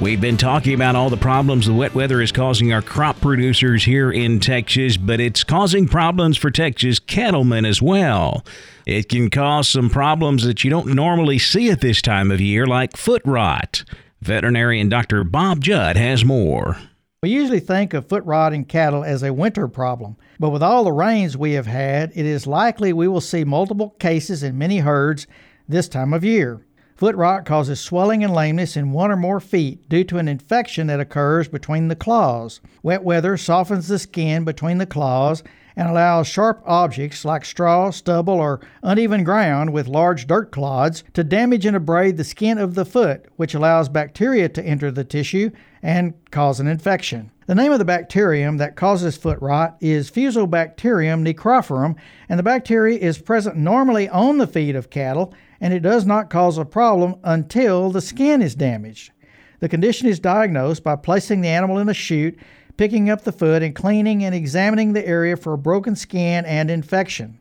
We've 0.00 0.20
been 0.20 0.36
talking 0.36 0.74
about 0.74 0.96
all 0.96 1.08
the 1.08 1.16
problems 1.16 1.66
the 1.66 1.72
wet 1.72 1.94
weather 1.94 2.20
is 2.20 2.32
causing 2.32 2.72
our 2.72 2.82
crop 2.82 3.20
producers 3.20 3.84
here 3.84 4.10
in 4.10 4.40
Texas, 4.40 4.96
but 4.96 5.20
it's 5.20 5.44
causing 5.44 5.86
problems 5.86 6.36
for 6.36 6.50
Texas 6.50 6.98
cattlemen 6.98 7.64
as 7.64 7.80
well. 7.80 8.44
It 8.86 9.08
can 9.08 9.30
cause 9.30 9.68
some 9.68 9.88
problems 9.88 10.42
that 10.44 10.64
you 10.64 10.70
don't 10.70 10.94
normally 10.94 11.38
see 11.38 11.70
at 11.70 11.80
this 11.80 12.02
time 12.02 12.32
of 12.32 12.40
year, 12.40 12.66
like 12.66 12.96
foot 12.96 13.22
rot. 13.24 13.84
Veterinarian 14.20 14.88
Dr. 14.88 15.22
Bob 15.22 15.60
Judd 15.62 15.96
has 15.96 16.24
more. 16.24 16.76
We 17.20 17.30
usually 17.30 17.58
think 17.58 17.94
of 17.94 18.06
foot 18.06 18.24
rot 18.24 18.52
in 18.52 18.64
cattle 18.64 19.02
as 19.02 19.24
a 19.24 19.32
winter 19.32 19.66
problem, 19.66 20.16
but 20.38 20.50
with 20.50 20.62
all 20.62 20.84
the 20.84 20.92
rains 20.92 21.36
we 21.36 21.54
have 21.54 21.66
had, 21.66 22.12
it 22.14 22.24
is 22.24 22.46
likely 22.46 22.92
we 22.92 23.08
will 23.08 23.20
see 23.20 23.42
multiple 23.42 23.96
cases 23.98 24.44
in 24.44 24.56
many 24.56 24.78
herds 24.78 25.26
this 25.68 25.88
time 25.88 26.14
of 26.14 26.22
year. 26.22 26.64
Foot 26.94 27.16
rot 27.16 27.44
causes 27.44 27.80
swelling 27.80 28.22
and 28.22 28.32
lameness 28.32 28.76
in 28.76 28.92
one 28.92 29.10
or 29.10 29.16
more 29.16 29.40
feet 29.40 29.88
due 29.88 30.04
to 30.04 30.18
an 30.18 30.28
infection 30.28 30.86
that 30.86 31.00
occurs 31.00 31.48
between 31.48 31.88
the 31.88 31.96
claws. 31.96 32.60
Wet 32.84 33.02
weather 33.02 33.36
softens 33.36 33.88
the 33.88 33.98
skin 33.98 34.44
between 34.44 34.78
the 34.78 34.86
claws 34.86 35.42
and 35.74 35.88
allows 35.88 36.28
sharp 36.28 36.62
objects 36.66 37.24
like 37.24 37.44
straw, 37.44 37.90
stubble, 37.90 38.34
or 38.34 38.60
uneven 38.84 39.24
ground 39.24 39.72
with 39.72 39.88
large 39.88 40.28
dirt 40.28 40.52
clods 40.52 41.02
to 41.14 41.24
damage 41.24 41.66
and 41.66 41.76
abrade 41.76 42.16
the 42.16 42.22
skin 42.22 42.58
of 42.58 42.76
the 42.76 42.84
foot, 42.84 43.26
which 43.34 43.54
allows 43.54 43.88
bacteria 43.88 44.48
to 44.48 44.64
enter 44.64 44.92
the 44.92 45.02
tissue 45.02 45.50
and 45.82 46.14
cause 46.30 46.60
an 46.60 46.66
infection. 46.66 47.30
The 47.46 47.54
name 47.54 47.72
of 47.72 47.78
the 47.78 47.84
bacterium 47.84 48.58
that 48.58 48.76
causes 48.76 49.16
foot 49.16 49.40
rot 49.40 49.76
is 49.80 50.10
Fusobacterium 50.10 51.26
necrophorum, 51.26 51.96
and 52.28 52.38
the 52.38 52.42
bacteria 52.42 52.98
is 52.98 53.18
present 53.18 53.56
normally 53.56 54.08
on 54.08 54.38
the 54.38 54.46
feet 54.46 54.76
of 54.76 54.90
cattle, 54.90 55.32
and 55.60 55.72
it 55.72 55.80
does 55.80 56.04
not 56.04 56.30
cause 56.30 56.58
a 56.58 56.64
problem 56.64 57.16
until 57.24 57.90
the 57.90 58.00
skin 58.00 58.42
is 58.42 58.54
damaged. 58.54 59.12
The 59.60 59.68
condition 59.68 60.08
is 60.08 60.20
diagnosed 60.20 60.84
by 60.84 60.96
placing 60.96 61.40
the 61.40 61.48
animal 61.48 61.78
in 61.78 61.88
a 61.88 61.94
chute 61.94 62.38
picking 62.78 63.10
up 63.10 63.24
the 63.24 63.32
foot 63.32 63.62
and 63.62 63.74
cleaning 63.74 64.24
and 64.24 64.34
examining 64.34 64.92
the 64.92 65.06
area 65.06 65.36
for 65.36 65.52
a 65.52 65.58
broken 65.58 65.96
skin 65.96 66.46
and 66.46 66.70
infection. 66.70 67.38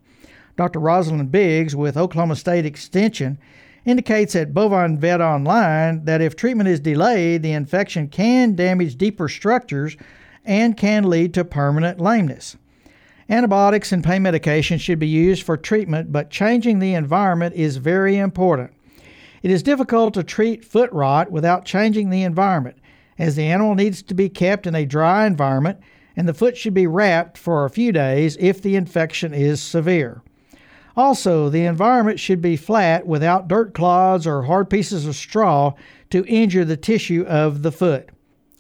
Dr. 0.58 0.80
Rosslyn 0.80 1.30
Biggs 1.30 1.76
with 1.76 1.96
Oklahoma 1.96 2.36
State 2.36 2.66
Extension 2.66 3.38
indicates 3.88 4.36
at 4.36 4.54
Bovine 4.54 4.98
Vet 4.98 5.22
Online 5.22 6.04
that 6.04 6.22
if 6.22 6.36
treatment 6.36 6.68
is 6.68 6.82
delayed, 6.82 7.42
the 7.42 7.54
infection 7.54 8.10
can 8.10 8.54
damage 8.54 8.98
deeper 8.98 9.30
structures 9.30 9.96
and 10.44 10.76
can 10.76 11.10
lead 11.10 11.34
to 11.34 11.46
permanent 11.46 12.00
lameness. 12.00 12.58
Antibiotics 13.30 13.94
and 13.94 14.04
pain 14.04 14.22
medication 14.22 14.78
should 14.78 15.00
be 15.00 15.08
used 15.08 15.44
for 15.44 15.56
treatment, 15.56 16.12
but 16.12 16.30
changing 16.30 16.80
the 16.80 16.94
environment 16.94 17.56
is 17.56 17.78
very 17.78 18.18
important. 18.18 18.72
It 19.42 19.52
is 19.52 19.64
difficult 19.64 20.14
to 20.16 20.24
treat 20.24 20.66
foot 20.66 20.92
rot 20.92 21.32
without 21.32 21.64
changing 21.64 22.10
the 22.10 22.24
environment 22.24 22.78
as 23.18 23.38
the 23.38 23.46
animal 23.46 23.74
needs 23.74 24.02
to 24.04 24.14
be 24.14 24.28
kept 24.28 24.68
in 24.68 24.76
a 24.76 24.86
dry 24.86 25.26
environment 25.26 25.80
and 26.18 26.28
the 26.28 26.34
foot 26.34 26.58
should 26.58 26.74
be 26.74 26.88
wrapped 26.88 27.38
for 27.38 27.64
a 27.64 27.70
few 27.70 27.94
days 27.94 28.36
if 28.40 28.62
the 28.62 28.76
infection 28.76 29.34
is 29.34 29.62
severe. 29.62 30.22
Also, 30.98 31.48
the 31.48 31.64
environment 31.64 32.20
should 32.20 32.42
be 32.42 32.58
flat 32.58 33.06
without 33.06 33.48
dirt 33.48 33.76
clods 33.76 34.26
or 34.26 34.42
hard 34.42 34.68
pieces 34.68 35.06
of 35.06 35.16
straw 35.16 35.74
to 36.10 36.26
injure 36.26 36.66
the 36.66 36.76
tissue 36.76 37.24
of 37.28 37.62
the 37.62 37.72
foot. 37.72 38.10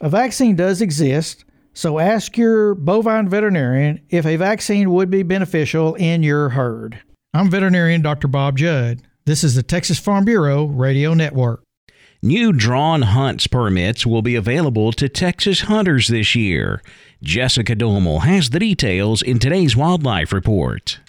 A 0.01 0.09
vaccine 0.09 0.55
does 0.55 0.79
exist, 0.79 1.43
so 1.73 1.97
ask 1.97 2.37
your 2.37 2.75
bovine 2.75 3.27
veterinarian 3.27 3.99
if 4.09 4.23
a 4.27 4.35
vaccine 4.35 4.91
would 4.91 5.09
be 5.09 5.23
beneficial 5.23 5.95
in 5.95 6.21
your 6.21 6.49
herd. 6.49 7.01
I'm 7.33 7.49
veterinarian 7.49 8.03
Dr. 8.03 8.27
Bob 8.27 8.57
Judd. 8.57 9.01
This 9.25 9.43
is 9.43 9.55
the 9.55 9.63
Texas 9.63 9.97
Farm 9.97 10.23
Bureau 10.23 10.65
Radio 10.65 11.15
Network. 11.15 11.63
New 12.21 12.53
drawn 12.53 13.01
hunts 13.03 13.47
permits 13.47 14.05
will 14.05 14.21
be 14.21 14.35
available 14.35 14.91
to 14.91 15.09
Texas 15.09 15.61
hunters 15.61 16.07
this 16.07 16.35
year. 16.35 16.81
Jessica 17.23 17.75
Domel 17.75 18.21
has 18.23 18.51
the 18.51 18.59
details 18.59 19.21
in 19.23 19.39
today's 19.39 19.75
Wildlife 19.75 20.31
Report. 20.31 20.99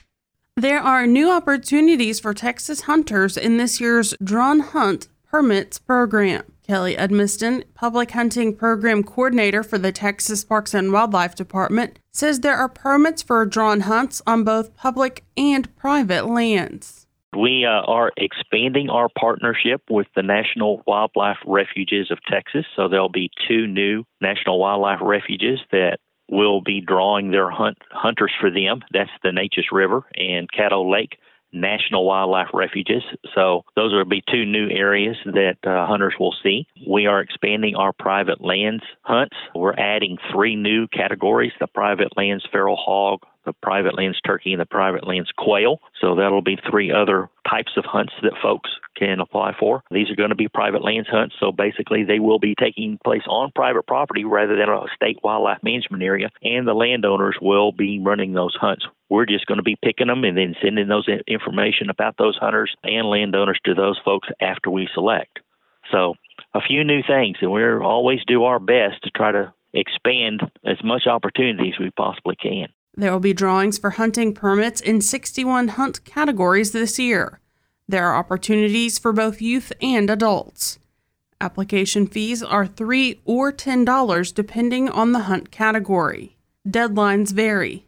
There 0.58 0.80
are 0.80 1.06
new 1.06 1.30
opportunities 1.30 2.18
for 2.18 2.34
Texas 2.34 2.80
hunters 2.80 3.36
in 3.36 3.58
this 3.58 3.80
year's 3.80 4.12
Drawn 4.20 4.58
Hunt 4.58 5.06
Permits 5.30 5.78
program. 5.78 6.42
Kelly 6.66 6.96
Edmiston, 6.96 7.62
Public 7.74 8.10
Hunting 8.10 8.56
Program 8.56 9.04
Coordinator 9.04 9.62
for 9.62 9.78
the 9.78 9.92
Texas 9.92 10.44
Parks 10.44 10.74
and 10.74 10.92
Wildlife 10.92 11.36
Department, 11.36 12.00
says 12.10 12.40
there 12.40 12.56
are 12.56 12.68
permits 12.68 13.22
for 13.22 13.46
drawn 13.46 13.82
hunts 13.82 14.20
on 14.26 14.42
both 14.42 14.74
public 14.74 15.22
and 15.36 15.72
private 15.76 16.26
lands. 16.26 17.06
We 17.36 17.64
uh, 17.64 17.82
are 17.86 18.10
expanding 18.16 18.90
our 18.90 19.08
partnership 19.16 19.82
with 19.88 20.08
the 20.16 20.24
National 20.24 20.82
Wildlife 20.88 21.38
Refuges 21.46 22.10
of 22.10 22.18
Texas. 22.28 22.64
So 22.74 22.88
there'll 22.88 23.08
be 23.08 23.30
two 23.46 23.68
new 23.68 24.02
National 24.20 24.58
Wildlife 24.58 24.98
Refuges 25.02 25.60
that 25.70 25.98
will 26.28 26.60
be 26.60 26.80
drawing 26.80 27.30
their 27.30 27.50
hunt 27.50 27.78
hunters 27.90 28.32
for 28.40 28.50
them. 28.50 28.82
That's 28.92 29.10
the 29.22 29.30
Neches 29.30 29.72
River 29.72 30.04
and 30.16 30.48
Caddo 30.50 30.90
Lake 30.90 31.18
national 31.52 32.04
wildlife 32.04 32.48
refuges. 32.52 33.02
So 33.34 33.64
those 33.74 33.92
will 33.92 34.04
be 34.04 34.22
two 34.30 34.44
new 34.44 34.68
areas 34.68 35.16
that 35.24 35.56
uh, 35.64 35.86
hunters 35.86 36.14
will 36.18 36.34
see. 36.42 36.66
We 36.86 37.06
are 37.06 37.20
expanding 37.20 37.74
our 37.74 37.92
private 37.92 38.40
lands 38.40 38.82
hunts. 39.02 39.36
We're 39.54 39.74
adding 39.74 40.18
three 40.32 40.56
new 40.56 40.86
categories: 40.88 41.52
the 41.58 41.66
private 41.66 42.16
lands 42.16 42.46
feral 42.52 42.76
hog, 42.76 43.20
the 43.48 43.54
private 43.62 43.96
lands 43.96 44.20
turkey, 44.24 44.52
and 44.52 44.60
the 44.60 44.66
private 44.66 45.06
lands 45.06 45.30
quail. 45.36 45.80
So 46.00 46.14
that'll 46.14 46.42
be 46.42 46.58
three 46.70 46.92
other 46.92 47.28
types 47.48 47.72
of 47.76 47.84
hunts 47.84 48.12
that 48.22 48.34
folks 48.42 48.70
can 48.96 49.20
apply 49.20 49.54
for. 49.58 49.82
These 49.90 50.10
are 50.10 50.16
going 50.16 50.30
to 50.30 50.36
be 50.36 50.48
private 50.48 50.84
lands 50.84 51.08
hunts, 51.08 51.34
so 51.40 51.52
basically 51.52 52.04
they 52.04 52.18
will 52.18 52.38
be 52.38 52.54
taking 52.58 52.98
place 53.02 53.22
on 53.26 53.52
private 53.54 53.86
property 53.86 54.24
rather 54.24 54.56
than 54.56 54.68
a 54.68 54.84
state 54.94 55.18
wildlife 55.22 55.62
management 55.62 56.02
area, 56.02 56.28
and 56.42 56.66
the 56.66 56.74
landowners 56.74 57.36
will 57.40 57.72
be 57.72 58.00
running 58.00 58.34
those 58.34 58.56
hunts. 58.60 58.86
We're 59.08 59.26
just 59.26 59.46
going 59.46 59.58
to 59.58 59.64
be 59.64 59.78
picking 59.82 60.08
them 60.08 60.24
and 60.24 60.36
then 60.36 60.54
sending 60.62 60.88
those 60.88 61.08
information 61.26 61.90
about 61.90 62.16
those 62.18 62.36
hunters 62.36 62.74
and 62.82 63.08
landowners 63.08 63.58
to 63.64 63.74
those 63.74 63.98
folks 64.04 64.28
after 64.40 64.70
we 64.70 64.88
select. 64.92 65.38
So 65.90 66.14
a 66.54 66.60
few 66.60 66.84
new 66.84 67.02
things, 67.06 67.38
and 67.40 67.50
we're 67.50 67.82
always 67.82 68.20
do 68.26 68.44
our 68.44 68.58
best 68.58 69.02
to 69.04 69.10
try 69.10 69.32
to 69.32 69.54
expand 69.72 70.40
as 70.64 70.76
much 70.82 71.06
opportunity 71.06 71.70
as 71.74 71.78
we 71.78 71.90
possibly 71.90 72.36
can. 72.36 72.68
There 72.98 73.12
will 73.12 73.20
be 73.20 73.32
drawings 73.32 73.78
for 73.78 73.90
hunting 73.90 74.34
permits 74.34 74.80
in 74.80 75.00
61 75.00 75.68
hunt 75.68 76.04
categories 76.04 76.72
this 76.72 76.98
year. 76.98 77.38
There 77.86 78.08
are 78.08 78.16
opportunities 78.16 78.98
for 78.98 79.12
both 79.12 79.40
youth 79.40 79.72
and 79.80 80.10
adults. 80.10 80.80
Application 81.40 82.08
fees 82.08 82.42
are 82.42 82.66
3 82.66 83.20
or 83.24 83.52
$10 83.52 84.34
depending 84.34 84.88
on 84.88 85.12
the 85.12 85.20
hunt 85.20 85.52
category. 85.52 86.36
Deadlines 86.68 87.30
vary. 87.30 87.86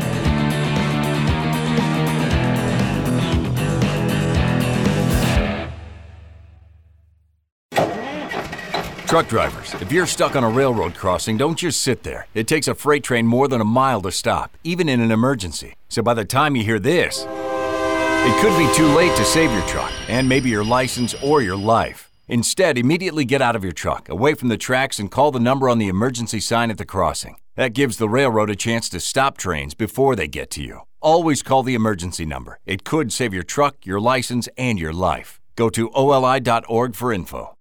Truck 9.13 9.27
drivers, 9.27 9.79
if 9.79 9.91
you're 9.91 10.07
stuck 10.07 10.35
on 10.35 10.43
a 10.43 10.49
railroad 10.49 10.95
crossing, 10.95 11.37
don't 11.37 11.55
just 11.55 11.81
sit 11.81 12.01
there. 12.01 12.25
It 12.33 12.47
takes 12.47 12.67
a 12.67 12.73
freight 12.73 13.03
train 13.03 13.27
more 13.27 13.47
than 13.47 13.61
a 13.61 13.63
mile 13.63 14.01
to 14.01 14.11
stop, 14.11 14.57
even 14.63 14.89
in 14.89 14.99
an 15.01 15.11
emergency. 15.11 15.75
So 15.87 16.01
by 16.01 16.15
the 16.15 16.25
time 16.25 16.55
you 16.55 16.63
hear 16.63 16.79
this, 16.79 17.23
it 17.27 18.41
could 18.41 18.57
be 18.57 18.75
too 18.75 18.87
late 18.95 19.15
to 19.17 19.23
save 19.23 19.51
your 19.51 19.61
truck 19.67 19.91
and 20.09 20.27
maybe 20.27 20.49
your 20.49 20.63
license 20.63 21.13
or 21.21 21.43
your 21.43 21.55
life. 21.55 22.09
Instead, 22.27 22.75
immediately 22.75 23.23
get 23.23 23.39
out 23.39 23.55
of 23.55 23.63
your 23.63 23.71
truck, 23.71 24.09
away 24.09 24.33
from 24.33 24.47
the 24.47 24.57
tracks, 24.57 24.97
and 24.97 25.11
call 25.11 25.29
the 25.29 25.39
number 25.39 25.69
on 25.69 25.77
the 25.77 25.89
emergency 25.89 26.39
sign 26.39 26.71
at 26.71 26.79
the 26.79 26.83
crossing. 26.83 27.37
That 27.53 27.75
gives 27.75 27.97
the 27.97 28.09
railroad 28.09 28.49
a 28.49 28.55
chance 28.55 28.89
to 28.89 28.99
stop 28.99 29.37
trains 29.37 29.75
before 29.75 30.15
they 30.15 30.27
get 30.27 30.49
to 30.49 30.63
you. 30.63 30.81
Always 31.01 31.43
call 31.43 31.61
the 31.61 31.75
emergency 31.75 32.25
number. 32.25 32.57
It 32.65 32.83
could 32.83 33.13
save 33.13 33.31
your 33.31 33.43
truck, 33.43 33.85
your 33.85 33.99
license, 33.99 34.49
and 34.57 34.79
your 34.79 34.91
life. 34.91 35.39
Go 35.55 35.69
to 35.69 35.91
oli.org 35.93 36.95
for 36.95 37.13
info. 37.13 37.52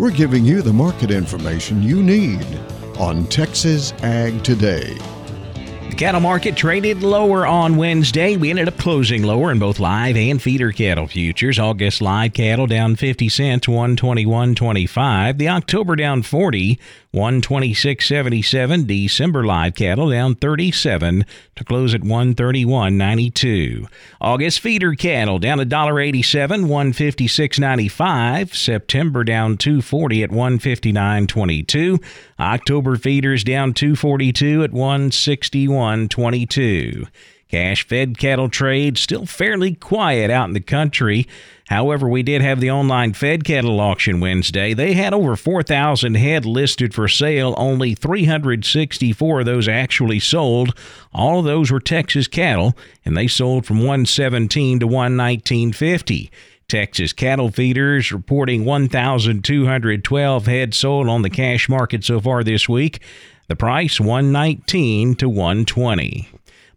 We're 0.00 0.10
giving 0.10 0.46
you 0.46 0.62
the 0.62 0.72
market 0.72 1.10
information 1.10 1.82
you 1.82 2.02
need 2.02 2.42
on 2.96 3.26
Texas 3.26 3.92
Ag 4.02 4.42
Today. 4.42 4.94
The 5.90 5.94
cattle 5.94 6.22
market 6.22 6.56
traded 6.56 7.02
lower 7.02 7.46
on 7.46 7.76
Wednesday. 7.76 8.38
We 8.38 8.48
ended 8.48 8.68
up 8.68 8.78
closing 8.78 9.24
lower 9.24 9.52
in 9.52 9.58
both 9.58 9.78
live 9.78 10.16
and 10.16 10.40
feeder 10.40 10.72
cattle 10.72 11.06
futures. 11.06 11.58
August 11.58 12.00
live 12.00 12.32
cattle 12.32 12.66
down 12.66 12.96
50 12.96 13.28
cents, 13.28 13.66
121.25. 13.66 15.36
The 15.36 15.50
October 15.50 15.96
down 15.96 16.22
40, 16.22 16.78
126.77. 17.14 18.86
December 18.86 19.44
live 19.44 19.74
cattle 19.74 20.10
down 20.10 20.34
37 20.36 21.24
to 21.56 21.64
close 21.64 21.92
at 21.94 22.02
131.92. 22.02 23.88
August 24.20 24.60
feeder 24.60 24.94
cattle 24.94 25.40
down 25.40 25.58
$1.87, 25.58 26.66
156.95. 26.66 28.54
September 28.54 29.24
down 29.24 29.56
240 29.56 30.22
at 30.22 30.30
159.22. 30.30 32.00
October 32.38 32.94
feeders 32.96 33.42
down 33.42 33.74
242 33.74 34.62
at 34.62 34.70
161.22. 34.70 37.08
Cash 37.50 37.84
fed 37.88 38.16
cattle 38.16 38.48
trade 38.48 38.96
still 38.96 39.26
fairly 39.26 39.74
quiet 39.74 40.30
out 40.30 40.46
in 40.46 40.54
the 40.54 40.60
country. 40.60 41.26
However, 41.66 42.08
we 42.08 42.22
did 42.22 42.42
have 42.42 42.60
the 42.60 42.70
online 42.70 43.12
fed 43.12 43.42
cattle 43.42 43.80
auction 43.80 44.20
Wednesday. 44.20 44.72
They 44.72 44.92
had 44.92 45.12
over 45.12 45.34
4,000 45.34 46.14
head 46.14 46.44
listed 46.44 46.94
for 46.94 47.08
sale, 47.08 47.54
only 47.56 47.96
364 47.96 49.40
of 49.40 49.46
those 49.46 49.66
actually 49.66 50.20
sold. 50.20 50.78
All 51.12 51.40
of 51.40 51.44
those 51.44 51.72
were 51.72 51.80
Texas 51.80 52.28
cattle, 52.28 52.76
and 53.04 53.16
they 53.16 53.26
sold 53.26 53.66
from 53.66 53.78
117 53.78 54.78
to 54.78 54.86
119.50. 54.86 56.30
Texas 56.68 57.12
cattle 57.12 57.50
feeders 57.50 58.12
reporting 58.12 58.64
1,212 58.64 60.46
head 60.46 60.72
sold 60.72 61.08
on 61.08 61.22
the 61.22 61.30
cash 61.30 61.68
market 61.68 62.04
so 62.04 62.20
far 62.20 62.44
this 62.44 62.68
week. 62.68 63.02
The 63.48 63.56
price 63.56 63.98
119 63.98 65.16
to 65.16 65.28
120. 65.28 66.28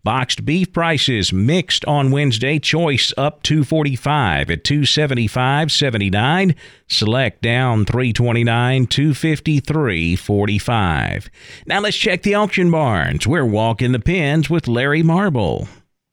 Boxed 0.03 0.43
beef 0.43 0.73
prices 0.73 1.31
mixed 1.31 1.85
on 1.85 2.11
Wednesday. 2.11 2.59
Choice 2.59 3.13
up 3.15 3.41
245 3.43 4.51
at 4.51 4.65
275.79. 4.65 6.55
Select 6.89 7.41
down 7.41 7.85
329 7.85 8.87
253.45. 8.87 11.29
Now 11.65 11.79
let's 11.79 11.95
check 11.95 12.23
the 12.23 12.35
auction 12.35 12.69
barns. 12.69 13.25
We're 13.25 13.45
walking 13.45 13.93
the 13.93 13.99
pens 13.99 14.49
with 14.49 14.67
Larry 14.67 15.03
Marble. 15.03 15.69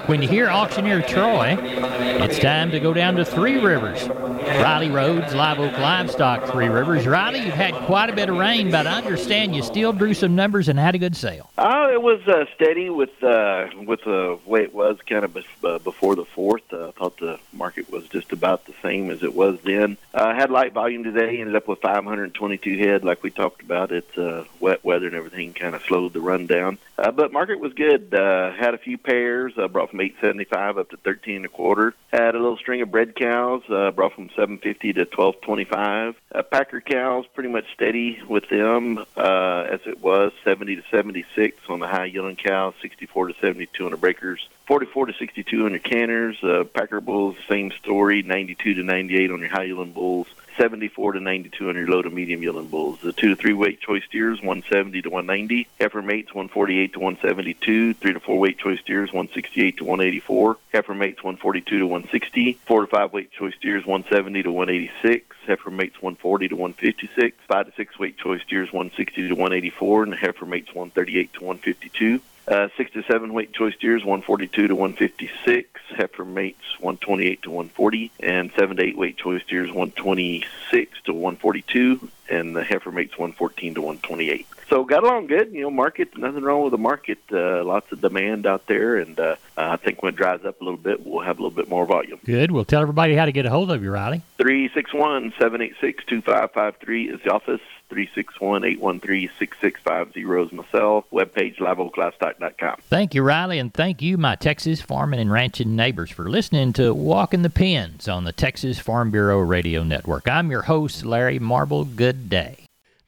When 0.06 0.22
you 0.22 0.28
hear 0.28 0.48
Auctioneer 0.48 1.02
Troy, 1.02 1.56
it's 1.60 2.38
time 2.38 2.70
to 2.70 2.80
go 2.80 2.92
down 2.92 3.16
to 3.16 3.24
Three 3.24 3.58
Rivers. 3.58 4.08
Riley 4.08 4.90
Rhodes, 4.90 5.34
Live 5.34 5.58
Oak 5.60 5.78
Livestock, 5.78 6.46
Three 6.50 6.68
Rivers. 6.68 7.06
Riley, 7.06 7.40
you've 7.40 7.54
had 7.54 7.74
quite 7.86 8.10
a 8.10 8.12
bit 8.12 8.28
of 8.28 8.36
rain, 8.36 8.70
but 8.70 8.86
I 8.86 8.98
understand 8.98 9.54
you 9.54 9.62
still 9.62 9.92
drew 9.92 10.14
some 10.14 10.34
numbers 10.34 10.68
and 10.68 10.78
had 10.78 10.94
a 10.94 10.98
good 10.98 11.14
sale. 11.14 11.50
Oh, 11.58 11.92
it 11.92 12.02
was 12.02 12.26
uh, 12.26 12.46
steady 12.54 12.90
with 12.90 13.10
uh, 13.22 13.68
with 13.84 14.02
the 14.04 14.38
way 14.46 14.62
it 14.62 14.74
was 14.74 14.98
kind 15.06 15.24
of 15.24 15.36
uh, 15.62 15.78
before 15.78 16.16
the 16.16 16.24
fourth. 16.24 16.72
Uh, 16.72 16.88
I 16.88 16.90
thought 16.92 17.18
the 17.18 17.38
market 17.52 17.90
was 17.90 18.08
just 18.08 18.32
about 18.32 18.66
the 18.66 18.74
same 18.82 19.10
as 19.10 19.22
it 19.22 19.34
was 19.34 19.58
then. 19.64 19.96
Uh, 20.14 20.34
had 20.34 20.50
light 20.50 20.72
volume 20.72 21.04
today. 21.04 21.40
Ended 21.40 21.56
up 21.56 21.68
with 21.68 21.80
522 21.80 22.78
head, 22.78 23.04
like 23.04 23.22
we 23.22 23.30
talked 23.30 23.62
about. 23.62 23.92
It's 23.92 24.16
uh, 24.16 24.44
wet 24.58 24.84
weather 24.84 25.06
and 25.06 25.14
everything 25.14 25.52
kind 25.52 25.74
of 25.74 25.82
slowed 25.82 26.14
the 26.14 26.20
run 26.20 26.46
down. 26.46 26.78
Uh, 26.98 27.10
but 27.10 27.32
market 27.32 27.60
was 27.60 27.72
good. 27.74 28.14
Uh, 28.14 28.52
had 28.52 28.74
a 28.74 28.78
few 28.78 28.98
pairs. 28.98 29.52
Uh, 29.56 29.68
brought 29.68 29.89
from 29.90 30.00
875 30.00 30.78
up 30.78 30.90
to 30.90 30.96
13 30.96 31.36
and 31.36 31.44
a 31.44 31.48
quarter. 31.48 31.94
Had 32.12 32.34
a 32.34 32.38
little 32.38 32.56
string 32.56 32.80
of 32.82 32.90
bred 32.90 33.14
cows. 33.14 33.62
Uh, 33.68 33.90
brought 33.90 34.14
from 34.14 34.28
750 34.30 34.94
to 34.94 35.00
1225. 35.00 36.14
Uh, 36.32 36.42
Packer 36.42 36.80
cows 36.80 37.26
pretty 37.34 37.50
much 37.50 37.64
steady 37.74 38.20
with 38.28 38.48
them 38.48 38.98
uh, 39.16 39.66
as 39.70 39.80
it 39.86 40.00
was 40.00 40.32
70 40.44 40.76
to 40.76 40.82
76 40.90 41.56
on 41.68 41.80
the 41.80 41.86
high 41.86 42.06
yielding 42.06 42.36
cows, 42.36 42.74
64 42.80 43.28
to 43.28 43.34
72 43.40 43.84
on 43.84 43.90
the 43.90 43.96
breakers. 43.96 44.48
44 44.66 45.06
to 45.06 45.12
62 45.14 45.64
on 45.64 45.70
your 45.72 45.80
canners. 45.80 46.42
Uh, 46.42 46.64
Packer 46.64 47.00
bulls, 47.00 47.36
same 47.48 47.72
story, 47.72 48.22
92 48.22 48.74
to 48.74 48.82
98 48.82 49.30
on 49.30 49.40
your 49.40 49.48
high 49.48 49.64
yielding 49.64 49.92
bulls. 49.92 50.28
74 50.56 51.12
to 51.12 51.20
92 51.20 51.68
on 51.68 51.74
your 51.76 51.88
low 51.88 52.02
to 52.02 52.10
medium 52.10 52.42
yielding 52.42 52.68
bulls. 52.68 53.00
The 53.00 53.12
two 53.12 53.28
to 53.28 53.36
three 53.36 53.52
weight 53.52 53.80
choice 53.80 54.04
steers, 54.04 54.38
170 54.40 55.02
to 55.02 55.10
190. 55.10 55.68
Heifer 55.78 56.02
mates, 56.02 56.34
148 56.34 56.92
to 56.92 56.98
172. 56.98 57.94
Three 57.94 58.12
to 58.12 58.20
four 58.20 58.38
weight 58.38 58.58
choice 58.58 58.80
steers, 58.80 59.12
168 59.12 59.78
to 59.78 59.84
184. 59.84 60.58
Heifer 60.72 60.94
mates, 60.94 61.22
142 61.22 61.78
to 61.78 61.86
160. 61.86 62.52
Four 62.66 62.82
to 62.82 62.86
five 62.86 63.12
weight 63.12 63.30
choice 63.32 63.54
steers, 63.54 63.86
170 63.86 64.42
to 64.42 64.52
186. 64.52 65.36
Heifer 65.46 65.70
mates, 65.70 65.96
140 65.96 66.48
to 66.48 66.56
156. 66.56 67.36
Five 67.48 67.66
to 67.66 67.72
six 67.76 67.98
weight 67.98 68.18
choice 68.18 68.42
steers, 68.42 68.72
160 68.72 69.28
to 69.28 69.34
184. 69.34 70.02
And 70.04 70.14
heifer 70.14 70.46
mates, 70.46 70.74
138 70.74 71.32
to 71.34 71.44
152. 71.44 72.20
Uh, 72.50 72.68
six 72.76 72.90
to 72.90 73.00
seven 73.04 73.32
weight 73.32 73.52
choice 73.52 73.74
steers, 73.76 74.02
142 74.02 74.66
to 74.66 74.74
156. 74.74 75.80
Heifer 75.96 76.24
mates, 76.24 76.64
128 76.80 77.42
to 77.42 77.50
140, 77.50 78.10
and 78.18 78.50
seven 78.58 78.76
to 78.76 78.82
eight 78.82 78.98
weight 78.98 79.16
choice 79.16 79.40
steers, 79.44 79.68
126 79.68 81.02
to 81.04 81.12
142, 81.12 82.10
and 82.28 82.56
the 82.56 82.64
heifer 82.64 82.90
mates, 82.90 83.16
114 83.16 83.74
to 83.74 83.80
128. 83.80 84.46
So 84.68 84.82
got 84.82 85.04
along 85.04 85.28
good. 85.28 85.52
You 85.52 85.62
know, 85.62 85.70
market, 85.70 86.18
nothing 86.18 86.42
wrong 86.42 86.64
with 86.64 86.72
the 86.72 86.78
market. 86.78 87.18
Uh, 87.30 87.62
lots 87.62 87.92
of 87.92 88.00
demand 88.00 88.46
out 88.46 88.66
there, 88.66 88.96
and 88.96 89.18
uh, 89.20 89.36
I 89.56 89.76
think 89.76 90.02
when 90.02 90.14
it 90.14 90.16
dries 90.16 90.44
up 90.44 90.60
a 90.60 90.64
little 90.64 90.76
bit, 90.76 91.06
we'll 91.06 91.22
have 91.22 91.38
a 91.38 91.42
little 91.42 91.56
bit 91.56 91.68
more 91.68 91.86
volume. 91.86 92.18
Good. 92.24 92.50
We'll 92.50 92.64
tell 92.64 92.82
everybody 92.82 93.14
how 93.14 93.26
to 93.26 93.32
get 93.32 93.46
a 93.46 93.50
hold 93.50 93.70
of 93.70 93.80
you, 93.80 93.92
Riley. 93.92 94.22
361 94.38 95.34
786 95.38 96.04
2553 96.04 97.10
is 97.10 97.20
the 97.22 97.32
office. 97.32 97.60
361-813-6650 97.90 100.46
is 100.46 100.52
my 100.52 100.64
cell. 100.72 101.04
Webpage 101.12 101.58
liveoaklivestock.com. 101.58 102.76
Thank 102.88 103.14
you, 103.14 103.22
Riley, 103.22 103.58
and 103.58 103.74
thank 103.74 104.00
you, 104.00 104.16
my 104.16 104.36
Texas 104.36 104.80
farming 104.80 105.20
and 105.20 105.30
ranching 105.30 105.76
neighbors, 105.76 106.10
for 106.10 106.30
listening 106.30 106.72
to 106.74 106.94
Walking 106.94 107.42
the 107.42 107.50
Pens 107.50 108.08
on 108.08 108.24
the 108.24 108.32
Texas 108.32 108.78
Farm 108.78 109.10
Bureau 109.10 109.40
Radio 109.40 109.82
Network. 109.82 110.28
I'm 110.28 110.50
your 110.50 110.62
host, 110.62 111.04
Larry 111.04 111.38
Marble. 111.38 111.84
Good 111.84 112.28
day. 112.28 112.60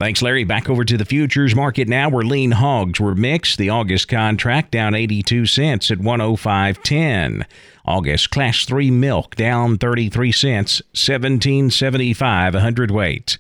Thanks, 0.03 0.21
Larry. 0.21 0.43
Back 0.43 0.69
over 0.69 0.85
to 0.85 0.97
the 0.97 1.05
futures 1.05 1.55
market 1.55 1.87
now 1.87 2.09
where 2.09 2.25
lean 2.25 2.51
hogs 2.51 2.99
were 2.99 3.15
mixed. 3.15 3.57
The 3.57 3.69
August 3.69 4.09
contract 4.09 4.73
down 4.73 4.97
82 4.97 5.47
cents 5.47 5.93
at 5.93 5.99
105.10. 5.99 7.45
August 7.85 8.31
class 8.31 8.65
3 8.65 8.91
milk 8.91 9.37
down 9.37 9.79
33 9.79 10.33
cents, 10.33 10.83
17.75 10.93 12.55
a 12.55 12.61
hundredweight. 12.61 13.39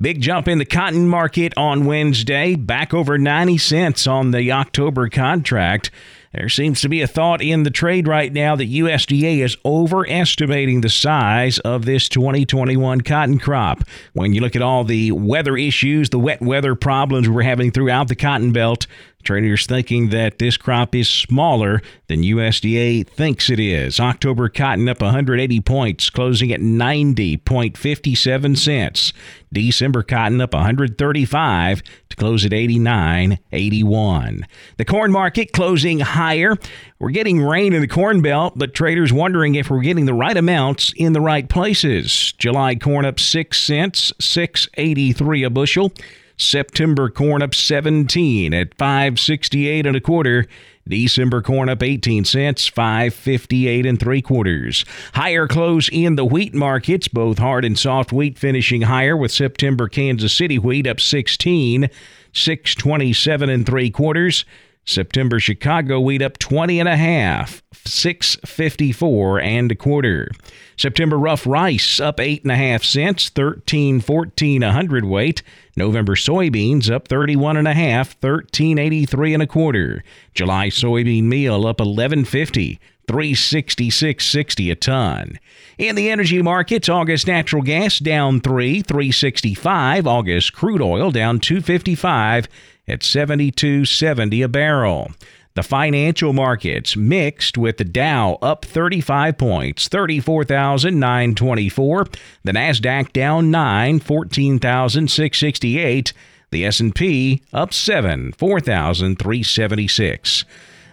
Big 0.00 0.20
jump 0.20 0.48
in 0.48 0.58
the 0.58 0.64
cotton 0.64 1.08
market 1.08 1.52
on 1.56 1.84
Wednesday, 1.84 2.56
back 2.56 2.92
over 2.92 3.16
90 3.16 3.58
cents 3.58 4.06
on 4.08 4.32
the 4.32 4.50
October 4.50 5.08
contract. 5.08 5.90
There 6.32 6.48
seems 6.48 6.80
to 6.80 6.88
be 6.88 7.00
a 7.00 7.06
thought 7.06 7.40
in 7.40 7.62
the 7.62 7.70
trade 7.70 8.08
right 8.08 8.32
now 8.32 8.56
that 8.56 8.68
USDA 8.68 9.38
is 9.38 9.56
overestimating 9.64 10.80
the 10.80 10.88
size 10.88 11.60
of 11.60 11.84
this 11.84 12.08
2021 12.08 13.02
cotton 13.02 13.38
crop. 13.38 13.84
When 14.14 14.34
you 14.34 14.40
look 14.40 14.56
at 14.56 14.62
all 14.62 14.82
the 14.82 15.12
weather 15.12 15.56
issues, 15.56 16.10
the 16.10 16.18
wet 16.18 16.42
weather 16.42 16.74
problems 16.74 17.28
we're 17.28 17.42
having 17.42 17.70
throughout 17.70 18.08
the 18.08 18.16
cotton 18.16 18.50
belt, 18.50 18.88
Traders 19.24 19.66
thinking 19.66 20.10
that 20.10 20.38
this 20.38 20.56
crop 20.56 20.94
is 20.94 21.08
smaller 21.08 21.80
than 22.08 22.22
USDA 22.22 23.06
thinks 23.08 23.48
it 23.50 23.58
is. 23.58 23.98
October 23.98 24.48
cotton 24.48 24.88
up 24.88 25.00
180 25.00 25.60
points, 25.60 26.10
closing 26.10 26.52
at 26.52 26.60
90.57 26.60 28.56
cents. 28.58 29.12
December 29.52 30.02
cotton 30.02 30.40
up 30.40 30.52
135 30.52 31.82
to 32.10 32.16
close 32.16 32.44
at 32.44 32.52
89.81. 32.52 34.44
The 34.76 34.84
corn 34.84 35.12
market 35.12 35.52
closing 35.52 36.00
higher. 36.00 36.56
We're 36.98 37.10
getting 37.10 37.40
rain 37.40 37.72
in 37.72 37.80
the 37.80 37.88
corn 37.88 38.20
belt, 38.20 38.54
but 38.56 38.74
traders 38.74 39.12
wondering 39.12 39.54
if 39.54 39.70
we're 39.70 39.80
getting 39.80 40.06
the 40.06 40.14
right 40.14 40.36
amounts 40.36 40.92
in 40.96 41.12
the 41.12 41.20
right 41.20 41.48
places. 41.48 42.32
July 42.38 42.74
corn 42.74 43.04
up 43.04 43.18
6 43.18 43.58
cents, 43.58 44.12
6.83 44.20 45.46
a 45.46 45.50
bushel. 45.50 45.92
September 46.36 47.08
corn 47.08 47.42
up 47.42 47.54
17 47.54 48.52
at 48.52 48.74
568 48.74 49.86
and 49.86 49.96
a 49.96 50.00
quarter. 50.00 50.46
December 50.86 51.40
corn 51.40 51.68
up 51.70 51.82
18 51.82 52.24
cents, 52.24 52.66
558 52.68 53.86
and 53.86 53.98
three 53.98 54.20
quarters. 54.20 54.84
Higher 55.14 55.46
close 55.46 55.88
in 55.90 56.16
the 56.16 56.26
wheat 56.26 56.54
markets, 56.54 57.08
both 57.08 57.38
hard 57.38 57.64
and 57.64 57.78
soft 57.78 58.12
wheat 58.12 58.38
finishing 58.38 58.82
higher 58.82 59.16
with 59.16 59.32
September 59.32 59.88
Kansas 59.88 60.32
City 60.32 60.58
wheat 60.58 60.86
up 60.86 61.00
16, 61.00 61.88
627 62.32 63.48
and 63.48 63.64
three 63.64 63.90
quarters. 63.90 64.44
September 64.84 65.40
Chicago 65.40 65.98
wheat 65.98 66.20
up 66.20 66.38
20 66.38 66.78
and 66.78 66.88
a 66.88 66.96
half, 66.96 67.62
654 67.86 69.40
and 69.40 69.72
a 69.72 69.74
quarter. 69.74 70.30
September 70.76 71.18
rough 71.18 71.46
rice 71.46 72.00
up 72.00 72.20
eight 72.20 72.42
and 72.42 72.52
a 72.52 72.56
half 72.56 72.84
cents, 72.84 73.30
1314 73.34 74.62
a 74.62 74.72
hundredweight. 74.72 75.42
November 75.76 76.14
soybeans 76.14 76.90
up 76.90 77.08
31 77.08 77.56
and 77.56 77.68
a 77.68 77.74
half, 77.74 78.16
1383 78.20 79.34
and 79.34 79.42
a 79.42 79.46
quarter. 79.46 80.04
July 80.34 80.68
soybean 80.68 81.24
meal 81.24 81.66
up 81.66 81.80
1150. 81.80 82.78
366.60 83.06 84.72
a 84.72 84.74
ton. 84.74 85.38
In 85.76 85.94
the 85.94 86.08
energy 86.08 86.40
markets, 86.40 86.88
August 86.88 87.26
natural 87.26 87.60
gas 87.60 87.98
down 87.98 88.40
3, 88.40 88.80
365. 88.80 90.06
August 90.06 90.54
crude 90.54 90.80
oil 90.80 91.10
down 91.10 91.38
255 91.38 92.48
at 92.86 93.00
72.70 93.00 94.44
a 94.44 94.48
barrel. 94.48 95.10
The 95.54 95.62
financial 95.62 96.32
markets 96.32 96.96
mixed 96.96 97.56
with 97.56 97.76
the 97.76 97.84
Dow 97.84 98.38
up 98.42 98.64
35 98.64 99.38
points, 99.38 99.86
34,924. 99.86 102.06
The 102.42 102.52
Nasdaq 102.52 103.12
down 103.12 103.52
9, 103.52 104.00
14,668. 104.00 106.12
The 106.50 106.64
S&P 106.64 107.42
up 107.52 107.72
7, 107.72 108.32
4,376. 108.32 110.44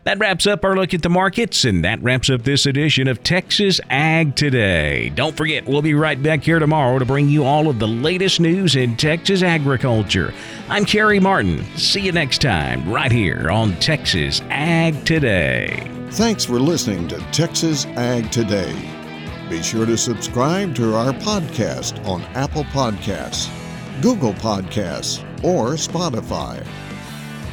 That 0.03 0.17
wraps 0.17 0.47
up 0.47 0.65
our 0.65 0.75
look 0.75 0.95
at 0.95 1.03
the 1.03 1.09
markets, 1.09 1.63
and 1.63 1.85
that 1.85 2.01
wraps 2.01 2.31
up 2.31 2.41
this 2.41 2.65
edition 2.65 3.07
of 3.07 3.21
Texas 3.21 3.79
Ag 3.91 4.35
Today. 4.35 5.09
Don't 5.09 5.37
forget, 5.37 5.67
we'll 5.67 5.83
be 5.83 5.93
right 5.93 6.21
back 6.21 6.43
here 6.43 6.57
tomorrow 6.57 6.97
to 6.97 7.05
bring 7.05 7.29
you 7.29 7.43
all 7.43 7.69
of 7.69 7.77
the 7.77 7.87
latest 7.87 8.39
news 8.39 8.75
in 8.75 8.97
Texas 8.97 9.43
agriculture. 9.43 10.33
I'm 10.69 10.85
Carey 10.85 11.19
Martin. 11.19 11.63
See 11.77 12.01
you 12.01 12.11
next 12.11 12.41
time, 12.41 12.91
right 12.91 13.11
here 13.11 13.51
on 13.51 13.75
Texas 13.75 14.41
Ag 14.49 15.05
Today. 15.05 15.87
Thanks 16.13 16.45
for 16.45 16.59
listening 16.59 17.07
to 17.09 17.19
Texas 17.31 17.85
Ag 17.85 18.31
Today. 18.31 18.73
Be 19.51 19.61
sure 19.61 19.85
to 19.85 19.97
subscribe 19.97 20.73
to 20.77 20.95
our 20.95 21.13
podcast 21.13 22.03
on 22.07 22.23
Apple 22.33 22.63
Podcasts, 22.63 23.51
Google 24.01 24.33
Podcasts, 24.33 25.23
or 25.43 25.73
Spotify. 25.73 26.65